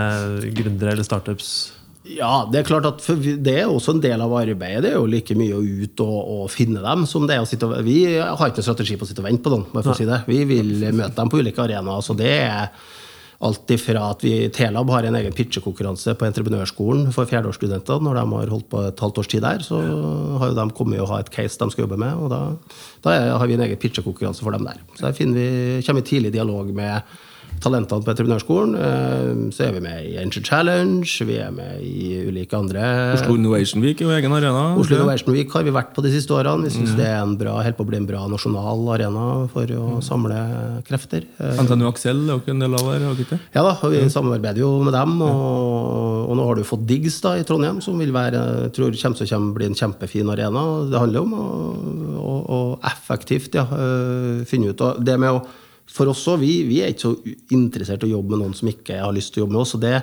[0.57, 1.51] gründere eller startups?
[2.09, 3.03] Ja, det er klart at
[3.43, 4.81] det er også en del av arbeidet.
[4.85, 7.49] Det er jo like mye å ut og, og finne dem som det er å
[7.49, 9.91] sitte og Vi har ikke noen strategi på å sitte og vente på noen.
[9.93, 10.23] Si det.
[10.29, 12.01] Vi vil møte dem på ulike arenaer.
[12.05, 12.71] Så det er
[13.39, 18.01] alt ifra at vi Telab har en egen pitchekonkurranse på entreprenørskolen for fjerdeårsstudenter.
[18.03, 20.99] Når de har holdt på et halvt års tid der, så har jo de kommet
[20.99, 22.19] og har et case de skal jobbe med.
[22.19, 22.41] Og da,
[23.05, 24.83] da har vi en egen pitchekonkurranse for dem der.
[24.99, 25.47] Så der vi,
[25.85, 26.99] kommer vi tidlig i dialog med
[27.63, 28.75] talentene på entreprenørskolen.
[28.79, 32.83] Eh, så er vi med i Angel Challenge, vi er med i ulike andre
[33.15, 34.63] Oslo Innovation Week er jo egen arena.
[34.79, 36.67] Oslo Innovation Week har vi vært på de siste årene.
[36.67, 36.97] Vi syns mm.
[36.99, 40.01] det er en bra, helt på å bli en bra nasjonal arena for å mm.
[40.05, 40.39] samle
[40.87, 41.27] krefter.
[41.37, 43.39] Eh, NTNU Aksel er jo en del av det?
[43.55, 45.17] Ja da, vi samarbeider jo med dem.
[45.25, 48.99] Og, og nå har du fått Diggs da, i Trondheim, som vil være, jeg tror
[48.99, 50.65] kommer til å bli en kjempefin arena.
[50.89, 51.47] Det handler om å,
[52.19, 55.43] å, å effektivt ja, eh, finne ut og det med å
[55.89, 58.69] for oss òg, vi, vi, er ikke så interessert i å jobbe med noen som
[58.69, 59.75] ikke har lyst til å jobbe med oss.
[59.75, 59.93] og Det,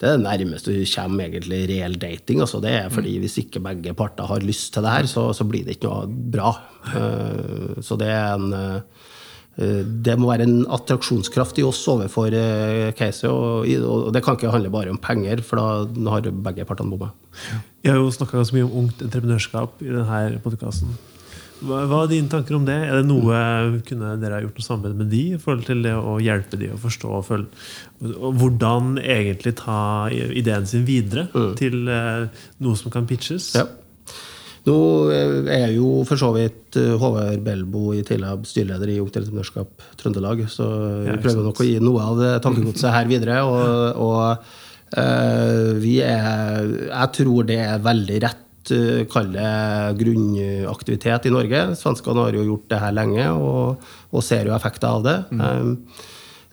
[0.00, 2.42] det er det nærmeste vi kommer egentlig reell dating.
[2.44, 2.60] Altså.
[2.62, 5.64] Det er fordi Hvis ikke begge parter har lyst til det her, så, så blir
[5.66, 6.52] det ikke noe bra.
[6.92, 9.06] Uh, så det er en uh,
[9.60, 13.28] det må være en attraksjonskraft i oss overfor uh, Casey.
[13.28, 17.10] Og, og, det kan ikke handle bare om penger, for da har begge partene bomma.
[17.82, 20.94] Vi har jo snakka ganske mye om ungt entreprenørskap i denne podkasten.
[21.60, 22.76] Hva, hva, er dine tanker om det?
[22.88, 23.40] Er det noe
[23.88, 26.70] Kunne dere ha gjort noe samarbeid med de i forhold til det å hjelpe de
[26.72, 27.66] å forstå og følge
[28.00, 31.50] og Hvordan egentlig ta ideen sin videre mm.
[31.60, 33.50] til eh, noe som kan pitches?
[33.58, 33.66] Ja.
[34.64, 34.76] Nå
[35.12, 40.46] er jo for så vidt eh, Håvard Belbo i Tillab styreleder i Ungt Entreprenørskap Trøndelag,
[40.48, 40.70] så
[41.04, 43.44] vi prøver nok å gi noe av det tankegodset her videre.
[43.44, 48.40] og, og Uh, vi er, jeg tror det er veldig rett
[48.74, 49.50] Eh, kall det
[50.00, 51.64] grunnaktivitet i Norge.
[51.78, 55.16] Svenskene har jo gjort det her lenge og, og ser jo effekter av det.
[55.30, 55.40] Mm.
[55.40, 55.72] Um,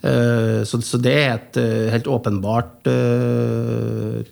[0.05, 1.59] uh, så, så, det er et
[1.93, 2.89] helt åpenbart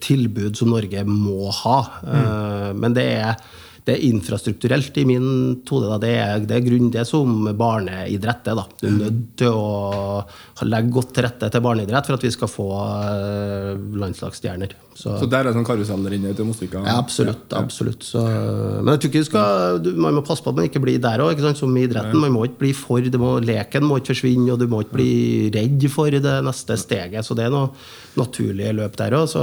[0.05, 1.77] tilbud som Norge må ha.
[2.05, 2.81] Mm.
[2.81, 3.38] Men det er
[3.86, 5.25] det er infrastrukturelt i min
[5.67, 5.91] tode.
[6.01, 8.61] Det, er, det er grunn det som barneidrett er.
[8.81, 12.49] Du er nødt til å legge godt til rette til barneidrett for at vi skal
[12.49, 14.73] få eh, landslagsstjerner.
[14.95, 16.81] Så, så der er sånn karuseller inne til Mosvika?
[16.81, 17.53] Ja, absolutt.
[17.53, 18.07] absolutt.
[18.07, 20.97] Så, men jeg tror ikke skal, du, man må passe på at man ikke blir
[21.03, 22.17] der òg, som i idretten.
[22.25, 25.13] Man må ikke bli for, må, Leken må ikke forsvinne, og du må ikke bli
[25.53, 27.21] redd for det neste steget.
[27.27, 27.69] Så det er noe
[28.17, 29.38] naturlig løp der òg.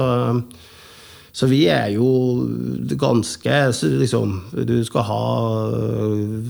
[1.32, 2.06] Så vi er jo
[3.00, 3.60] ganske
[4.02, 4.34] liksom,
[4.68, 5.22] Du skal ha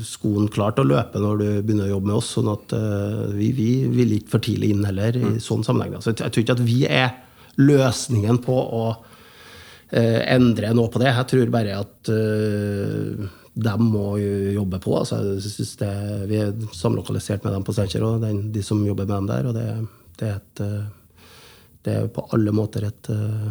[0.07, 2.33] skoen klar til å løpe når du begynner å jobbe med oss.
[2.35, 5.39] sånn at uh, vi, vi, vil ikke for tidlig inn heller i mm.
[5.43, 6.03] sånn sammenheng.
[6.03, 7.15] Så jeg, tror ikke at vi er
[7.63, 11.13] løsningen på å uh, endre noe på det.
[11.15, 14.99] Jeg tror bare at uh, de må jobbe på.
[14.99, 15.23] Altså,
[15.79, 15.93] det,
[16.27, 19.51] vi er samlokalisert med dem på Steinkjer og de som jobber med dem der.
[19.51, 19.69] Og det,
[20.19, 20.65] det, er, et,
[21.87, 23.51] det er på alle måter et Eh,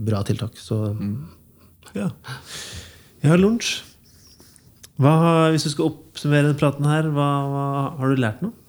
[0.00, 0.56] bra tiltak.
[0.60, 1.12] Så mm.
[1.98, 2.08] ja.
[3.24, 3.82] ja, lunsj.
[4.98, 5.12] Hva,
[5.54, 7.66] hvis du skal oppsummere denne praten her, hva, hva,
[8.00, 8.67] har du lært noe?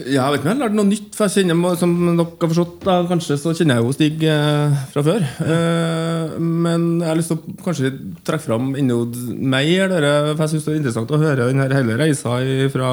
[0.00, 1.08] Ja, jeg vet ikke om jeg har lært noe nytt.
[1.12, 4.76] For jeg kjenner, som dere har forstått, da, kanskje så kjenner jeg jo Stig eh,
[4.88, 5.26] fra før.
[5.44, 7.90] Eh, men jeg har lyst til å kanskje
[8.24, 8.96] trekke fram enda
[9.36, 9.92] mer.
[9.92, 12.38] Dere, for jeg syns det er interessant å høre den hele reisa
[12.72, 12.92] fra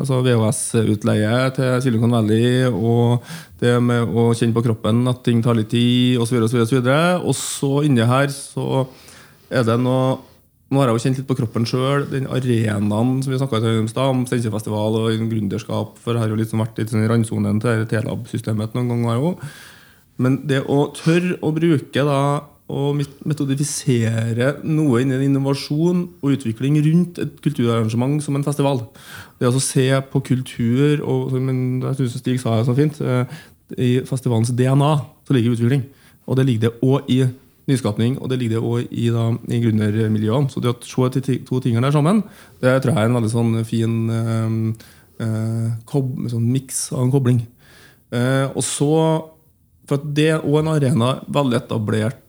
[0.00, 3.26] altså VHS-utleie til Silicon Valley, og
[3.60, 6.38] det med å kjenne på kroppen at ting tar litt tid, osv.
[6.40, 8.86] Og, så videre, og, så og så inni her så
[9.52, 10.16] er det noe
[10.66, 12.08] nå har jeg jo kjent litt på kroppen sjøl.
[12.10, 13.86] Den arenaen som vi snakka om
[14.16, 17.86] om Steinkjerfestival og gründerskap, for jeg har jo litt sånn vært i sånn randsonen til
[17.86, 19.46] T-lab-systemet noen ganger òg.
[20.18, 22.20] Men det å tørre å bruke da
[22.66, 28.82] og metodifisere noe innen innovasjon og utvikling rundt et kulturarrangement som en festival.
[29.38, 31.36] Det å se på kultur og,
[31.94, 33.24] synes Stig sa det så fint, eh,
[33.78, 34.92] I festivalens DNA
[35.26, 35.86] så ligger utvikling.
[36.26, 37.24] Og det ligger det òg i
[37.66, 40.50] nyskapning, og det ligger det òg i, da, i gründermiljøene.
[40.52, 42.22] Så det å se de to tingene der sammen,
[42.62, 44.84] det tror jeg er en veldig sånn fin eh,
[45.24, 45.96] eh,
[46.30, 47.42] sånn miks av en kobling.
[48.14, 48.92] Eh, og så,
[49.88, 52.22] for at det er òg en arena veldig etablerte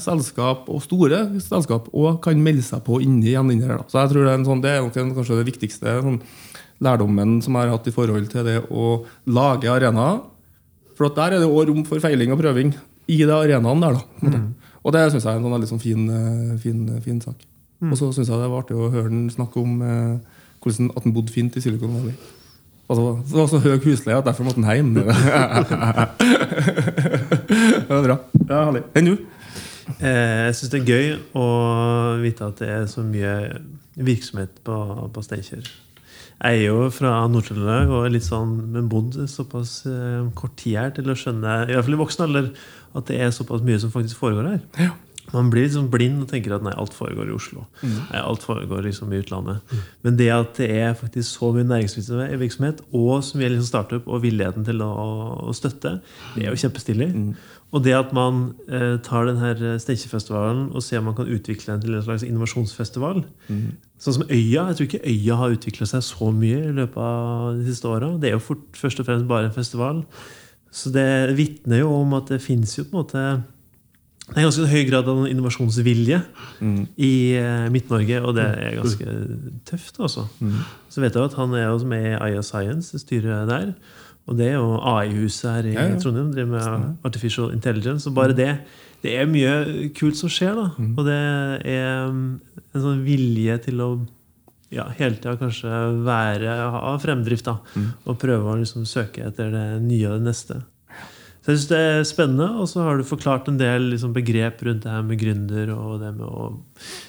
[0.00, 3.82] selskap og store selskap og kan melde seg på inni igjen inni her.
[3.82, 3.88] Da.
[3.90, 6.22] Så jeg tror det er, sånn, det er kanskje det viktigste sånn,
[6.84, 10.22] lærdommen som jeg har hatt i forhold til det å lage arenaer.
[10.96, 12.72] For der er det òg rom for feiling og prøving
[13.08, 13.98] i de arenaene der.
[13.98, 14.32] da.
[14.38, 14.48] Mm.
[14.84, 17.38] Og det syns jeg er en sånn veldig sånn fin, eh, fin, eh, fin, sak.
[17.80, 17.92] Mm.
[17.92, 20.18] Og så syns jeg det var artig å høre han snakke om eh,
[20.62, 22.14] hvordan at han bodde fint i Silicon Valley.
[22.88, 24.94] Altså, det var så høy husleie at derfor måtte han hjem.
[24.96, 25.04] det
[27.88, 28.16] var bra.
[28.48, 28.82] Ja, herlig.
[28.96, 29.14] Enn du?
[29.98, 31.06] Eh, Jeg syns det er gøy
[31.36, 31.44] å
[32.22, 33.34] vite at det er så mye
[33.98, 34.76] virksomhet på,
[35.12, 35.68] på Steinkjer.
[36.38, 40.76] Jeg er jo fra Nord-Trøndelag og er litt sånn, men bodd såpass eh, kort tid
[40.78, 42.52] her til å skjønne, i hvert fall i voksen alder,
[42.96, 44.94] at det er såpass mye som faktisk foregår her.
[45.34, 47.66] Man blir liksom blind og tenker at nei, alt foregår i Oslo.
[47.82, 49.74] Nei, alt foregår liksom i utlandet.
[50.06, 54.22] Men det at det er faktisk så mye næringsvirksomhet, og som gjelder liksom startup og
[54.24, 54.88] villigheten til å,
[55.50, 55.98] å støtte,
[56.36, 57.10] det er jo kjempestilig.
[57.76, 61.84] Og det at man eh, tar denne Steinkjerfestivalen og ser om man kan utvikle den
[61.84, 63.20] til en slags innovasjonsfestival.
[64.00, 64.70] Sånn som Øya.
[64.70, 68.14] Jeg tror ikke Øya har utvikla seg så mye i løpet av de siste åra.
[68.16, 70.00] Det er jo fort, først og fremst bare en festival.
[70.70, 71.06] Så det
[71.38, 73.22] vitner jo om at det fins jo på en måte
[74.28, 76.18] det er ganske høy grad av innovasjonsvilje
[77.00, 79.14] i eh, Midt-Norge, og det er ganske
[79.64, 79.96] tøft.
[80.04, 80.26] altså.
[80.92, 83.70] Så vet jeg at han er også med i IA Science, styret der.
[84.28, 85.96] Og det er jo AI-huset her i Ja, ja.
[86.02, 86.28] Trondheim.
[86.34, 88.04] driver med Artificial Intelligence.
[88.10, 88.58] Og bare det
[89.02, 90.68] Det er mye kult som skjer, da.
[90.98, 91.16] Og det
[91.64, 92.40] er mm,
[92.74, 93.88] en sånn vilje til å
[94.74, 95.68] ja, hele tida kanskje
[96.04, 97.84] være, ha fremdrift, da.
[98.08, 100.60] Og prøve å liksom søke etter det nye og det neste.
[101.48, 104.58] Så jeg synes det er spennende, og så har du forklart en del liksom, begrep
[104.66, 106.50] rundt det her med gründer og det med å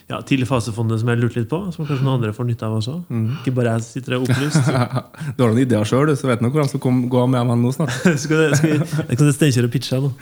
[0.08, 2.78] ja, tidlig fasefondet som jeg lurte litt på, som kanskje noen andre får nytte av
[2.78, 2.96] også.
[3.42, 4.70] Ikke bare jeg sitter der opplyst.
[5.36, 7.60] Du har noen ideer sjøl, så vet du hvor de skal komme, gå med meg
[7.60, 7.92] nå snart.
[8.24, 10.14] skal det, skal, jeg kan steinkjøre og pitche nå.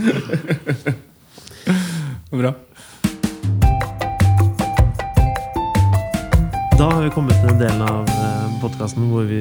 [2.41, 2.57] Bra.
[6.77, 8.09] Da har vi kommet til den delen av
[8.61, 9.39] podkasten hvor vi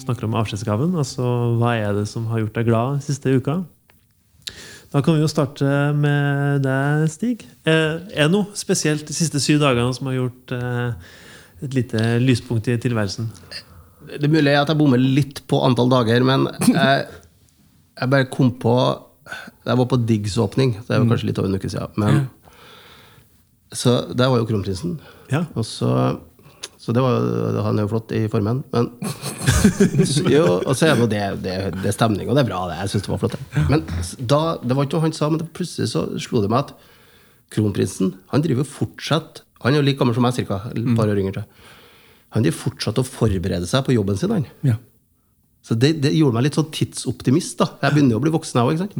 [0.00, 0.94] snakker om avskjedsgaven.
[0.98, 1.24] Altså
[1.60, 3.58] hva er det som har gjort deg glad siste uka?
[4.88, 5.68] Da kan vi jo starte
[5.98, 7.42] med deg, Stig.
[7.68, 11.10] Eh, Er det noe spesielt de siste syv dagene som har gjort eh,
[11.66, 13.28] et lite lyspunkt i tilværelsen?
[14.08, 17.04] Det er mulig at jeg bommer litt på antall dager, men jeg,
[18.00, 18.72] jeg bare kom på
[19.66, 21.92] Jeg var på Diggs-åpning, det er kanskje litt over en uke siden.
[22.00, 22.24] Men,
[23.76, 24.96] så der var jo kronprinsen.
[25.28, 25.42] Ja.
[25.52, 25.90] Og så,
[26.88, 28.62] så det var han er jo flott i formen.
[28.72, 28.86] Men
[30.32, 32.62] jo, og så er det, det, det, er stemning, og det er bra.
[32.70, 33.34] det, Jeg synes det var flott.
[33.36, 33.64] det.
[33.68, 33.82] Men
[34.32, 36.72] da, det var ikke noe han sa, men plutselig så slo det meg at
[37.52, 41.20] kronprinsen han driver fortsatt Han er jo like gammel som meg, cirka, et par år
[41.20, 41.44] yngre.
[42.32, 44.32] Han driver fortsatt å forberede seg på jobben sin.
[44.32, 44.48] han.
[44.64, 44.78] Ja.
[45.60, 47.58] Så det, det gjorde meg litt sånn tidsoptimist.
[47.60, 47.74] da.
[47.84, 48.96] Jeg begynner jo å bli voksen, jeg òg.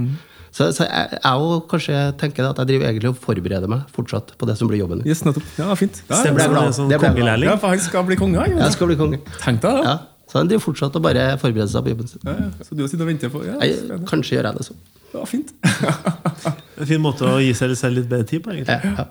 [0.51, 4.49] Så, så jeg, jeg kanskje tenker at jeg driver egentlig og forbereder meg fortsatt på
[4.49, 5.09] det som blir jobben min.
[5.11, 5.45] Yes, nettopp.
[5.61, 6.03] Ja, fint.
[6.09, 6.75] Ja, Det ble glad.
[6.77, 7.45] sånn Det ble glad.
[7.47, 8.57] ja, for han skal bli konge, han.
[8.59, 9.21] Jeg skal bli konge.
[9.43, 9.85] Tenk deg det.
[9.91, 9.97] Ja,
[10.29, 12.25] så han driver fortsatt og bare forbereder seg på jobben sin.
[12.25, 12.51] Ja, ja.
[12.67, 14.83] Så du sitter og venter på ja, Jeg, kanskje gjør jeg det sånn.
[15.15, 15.55] ja, fint.
[16.79, 18.77] En fin måte å gi seg selv litt bedre tid på, egentlig.
[18.85, 19.07] Ja,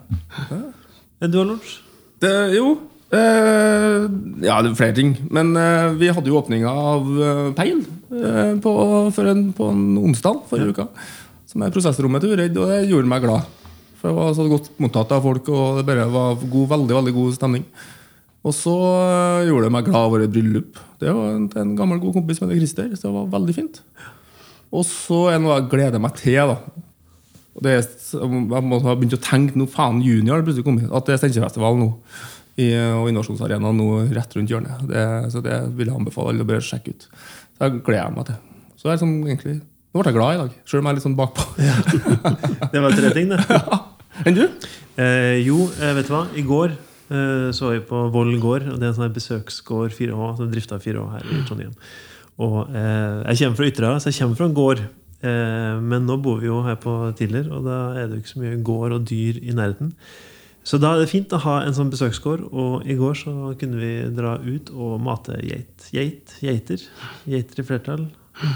[0.48, 0.60] ja.
[1.20, 1.74] Men du har lunsj?
[2.22, 2.78] Det, jo
[3.08, 4.04] Uh,
[4.44, 5.14] Ja, det er flere ting.
[5.32, 7.78] Men uh, vi hadde jo åpninga av uh, Peil
[8.12, 8.72] eh, på,
[9.16, 10.86] for en, på en onsdag forrige uka.
[11.48, 13.46] Som er prosessrommet til Uredd, og det gjorde meg glad.
[13.98, 17.14] For det var så godt mottatt av folk, og det bare var god, veldig veldig
[17.16, 17.64] god stemning.
[18.46, 20.78] Og så eh, gjorde det meg glad å være i bryllup.
[21.00, 22.92] Det var en, en gammel, god kompis som heter Christer.
[22.94, 23.80] Så det var veldig fint.
[24.68, 26.52] Og så er det noe jeg gleder meg til.
[26.52, 26.84] da
[27.58, 30.92] og det er, Jeg må ha begynt å tenke nå, faen, junior plutselig kommet.
[30.94, 31.88] At det er Steinkjerfestival nå.
[32.58, 34.84] I, og Innovasjonsarenaen nå rett rundt hjørnet.
[34.90, 35.02] Det,
[35.34, 37.08] så det vil jeg anbefale alle å bare sjekke ut.
[37.08, 38.38] Så jeg gleder meg til.
[38.78, 39.56] Så det er sånn, egentlig,
[39.88, 41.44] Nå ble jeg glad i dag, selv om jeg er litt sånn bakpå.
[42.74, 43.40] Det var tre ting, det.
[44.28, 44.44] Enn du?
[45.00, 46.24] Eh, jo, eh, vet du hva?
[46.36, 48.66] I går eh, så var vi på Voll gård.
[48.68, 51.72] og Det er en sånn besøksgård 4H, som drifta 4H her i Trondheim.
[52.44, 54.84] Og eh, Jeg kommer fra Ytterøya, så jeg kommer fra en gård.
[55.24, 58.34] Eh, men nå bor vi jo her på Tiller, og da er det jo ikke
[58.34, 59.94] så mye gård og dyr i nærheten.
[60.68, 62.44] Så da er det fint å ha en sånn besøksgård.
[62.52, 65.88] Og i går så kunne vi dra ut og mate geit.
[65.96, 66.82] Geit, geiter.
[67.24, 68.10] Geiter i flertall.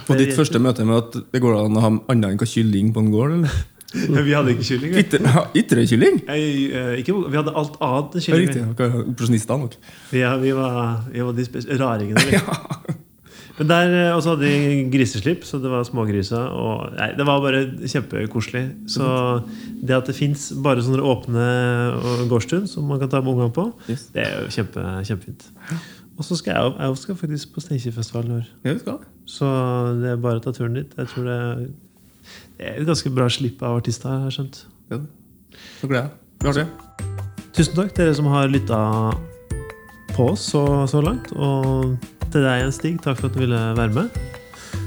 [0.07, 2.93] På ditt første møte med at det går an å ha annet enn hva kylling
[2.95, 3.33] på en gård?
[3.39, 3.61] eller?
[3.93, 4.93] Ja, vi hadde ikke kylling.
[4.95, 5.03] vi.
[5.03, 6.21] Ytre- ja, Ytrekylling?
[6.25, 8.49] Jeg, eh, ikke, vi hadde alt annet enn Ja, kylling.
[8.49, 8.77] riktig.
[8.79, 9.75] dere er nok.
[10.17, 12.25] Ja, vi var, vi var de spes- raringene.
[12.31, 12.41] vi.
[13.59, 16.41] Men der eh, også hadde de griseslipp, så det var smågriser.
[16.57, 18.63] Og, nei, det var bare kjempekoselig.
[18.89, 19.05] Så
[19.85, 21.45] det at det fins bare sånne åpne
[22.01, 24.07] og gårdstun som man kan ta med ungene på, Yes.
[24.15, 25.45] det er jo kjempe, kjempefint.
[26.23, 28.45] Og så skal jeg, jeg skal faktisk på Steinkjerfestival i år.
[28.63, 28.99] Ja, vi skal.
[29.27, 29.47] Så
[29.99, 30.93] det er bare å ta turen dit.
[30.95, 31.65] Jeg tror det er,
[32.61, 34.61] det er et ganske bra slipp av artister, har jeg skjønt.
[34.93, 35.01] Ja.
[35.81, 36.13] Så gleder
[36.47, 36.55] jeg.
[36.61, 36.67] Det.
[37.59, 38.79] Tusen takk dere som har lytta
[40.15, 41.35] på oss så, så langt.
[41.35, 41.97] Og
[42.29, 44.32] til deg Jens Stig, takk for at du ville være med.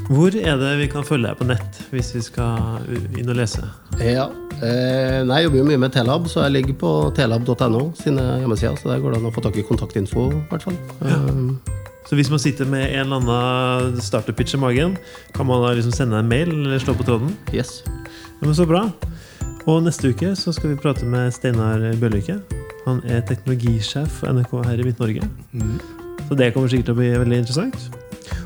[0.05, 2.83] Hvor er det vi kan følge deg på nett hvis vi skal
[3.17, 3.63] inn og lese?
[3.97, 4.27] Ja.
[4.61, 8.77] Eh, nei, jeg jobber jo mye med Telab, så jeg ligger på telab.no sine hjemmesider.
[8.79, 10.77] Så der går det an å få tak i kontaktinfo, i hvert fall.
[11.01, 11.73] Eh,
[12.05, 14.93] Så hvis man sitter med en eller annen startup-pitch i magen,
[15.33, 17.33] kan man da liksom sende en mail eller slå på tråden?
[17.51, 17.81] yes.
[17.87, 18.91] Ja, men Så bra.
[19.65, 22.37] Og neste uke så skal vi prate med Steinar Bjørlykke.
[22.85, 25.25] Han er teknologisjef for NRK her i Midt-Norge.
[26.29, 27.89] Så det kommer sikkert til å bli veldig interessant.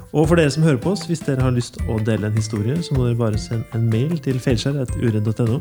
[0.10, 2.78] Og for dere som hører på oss, hvis dere har lyst å dele en historie,
[2.82, 5.60] så må dere bare sende en mail til feilskjær.uredd.no.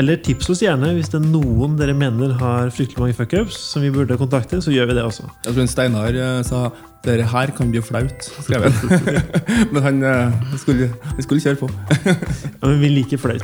[0.00, 3.84] Eller tips oss gjerne hvis det er noen dere mener har fryktelig mange fuckups som
[3.84, 5.28] vi burde kontakte, så gjør vi det også.
[5.44, 6.62] Jeg tror Steinar eh, sa
[7.04, 9.20] dere her kan bli flaut, skrev han.
[9.74, 11.70] Men han eh, skulle, han skulle kjøre på.
[12.62, 13.42] Ja, men vi liker flaut.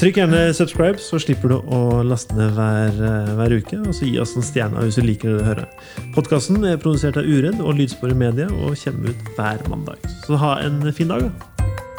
[0.00, 3.78] Trykk gjerne subscribe, så slipper du å laste ned hver, eh, hver uke.
[3.84, 5.68] Og så gi oss en stjerne hvis du liker det du hører.
[6.16, 10.12] Podkasten er produsert av Uredd og Lydsporet Media og kommer ut hver mandag.
[10.26, 11.28] Så ha en fin dag.
[11.28, 11.91] da.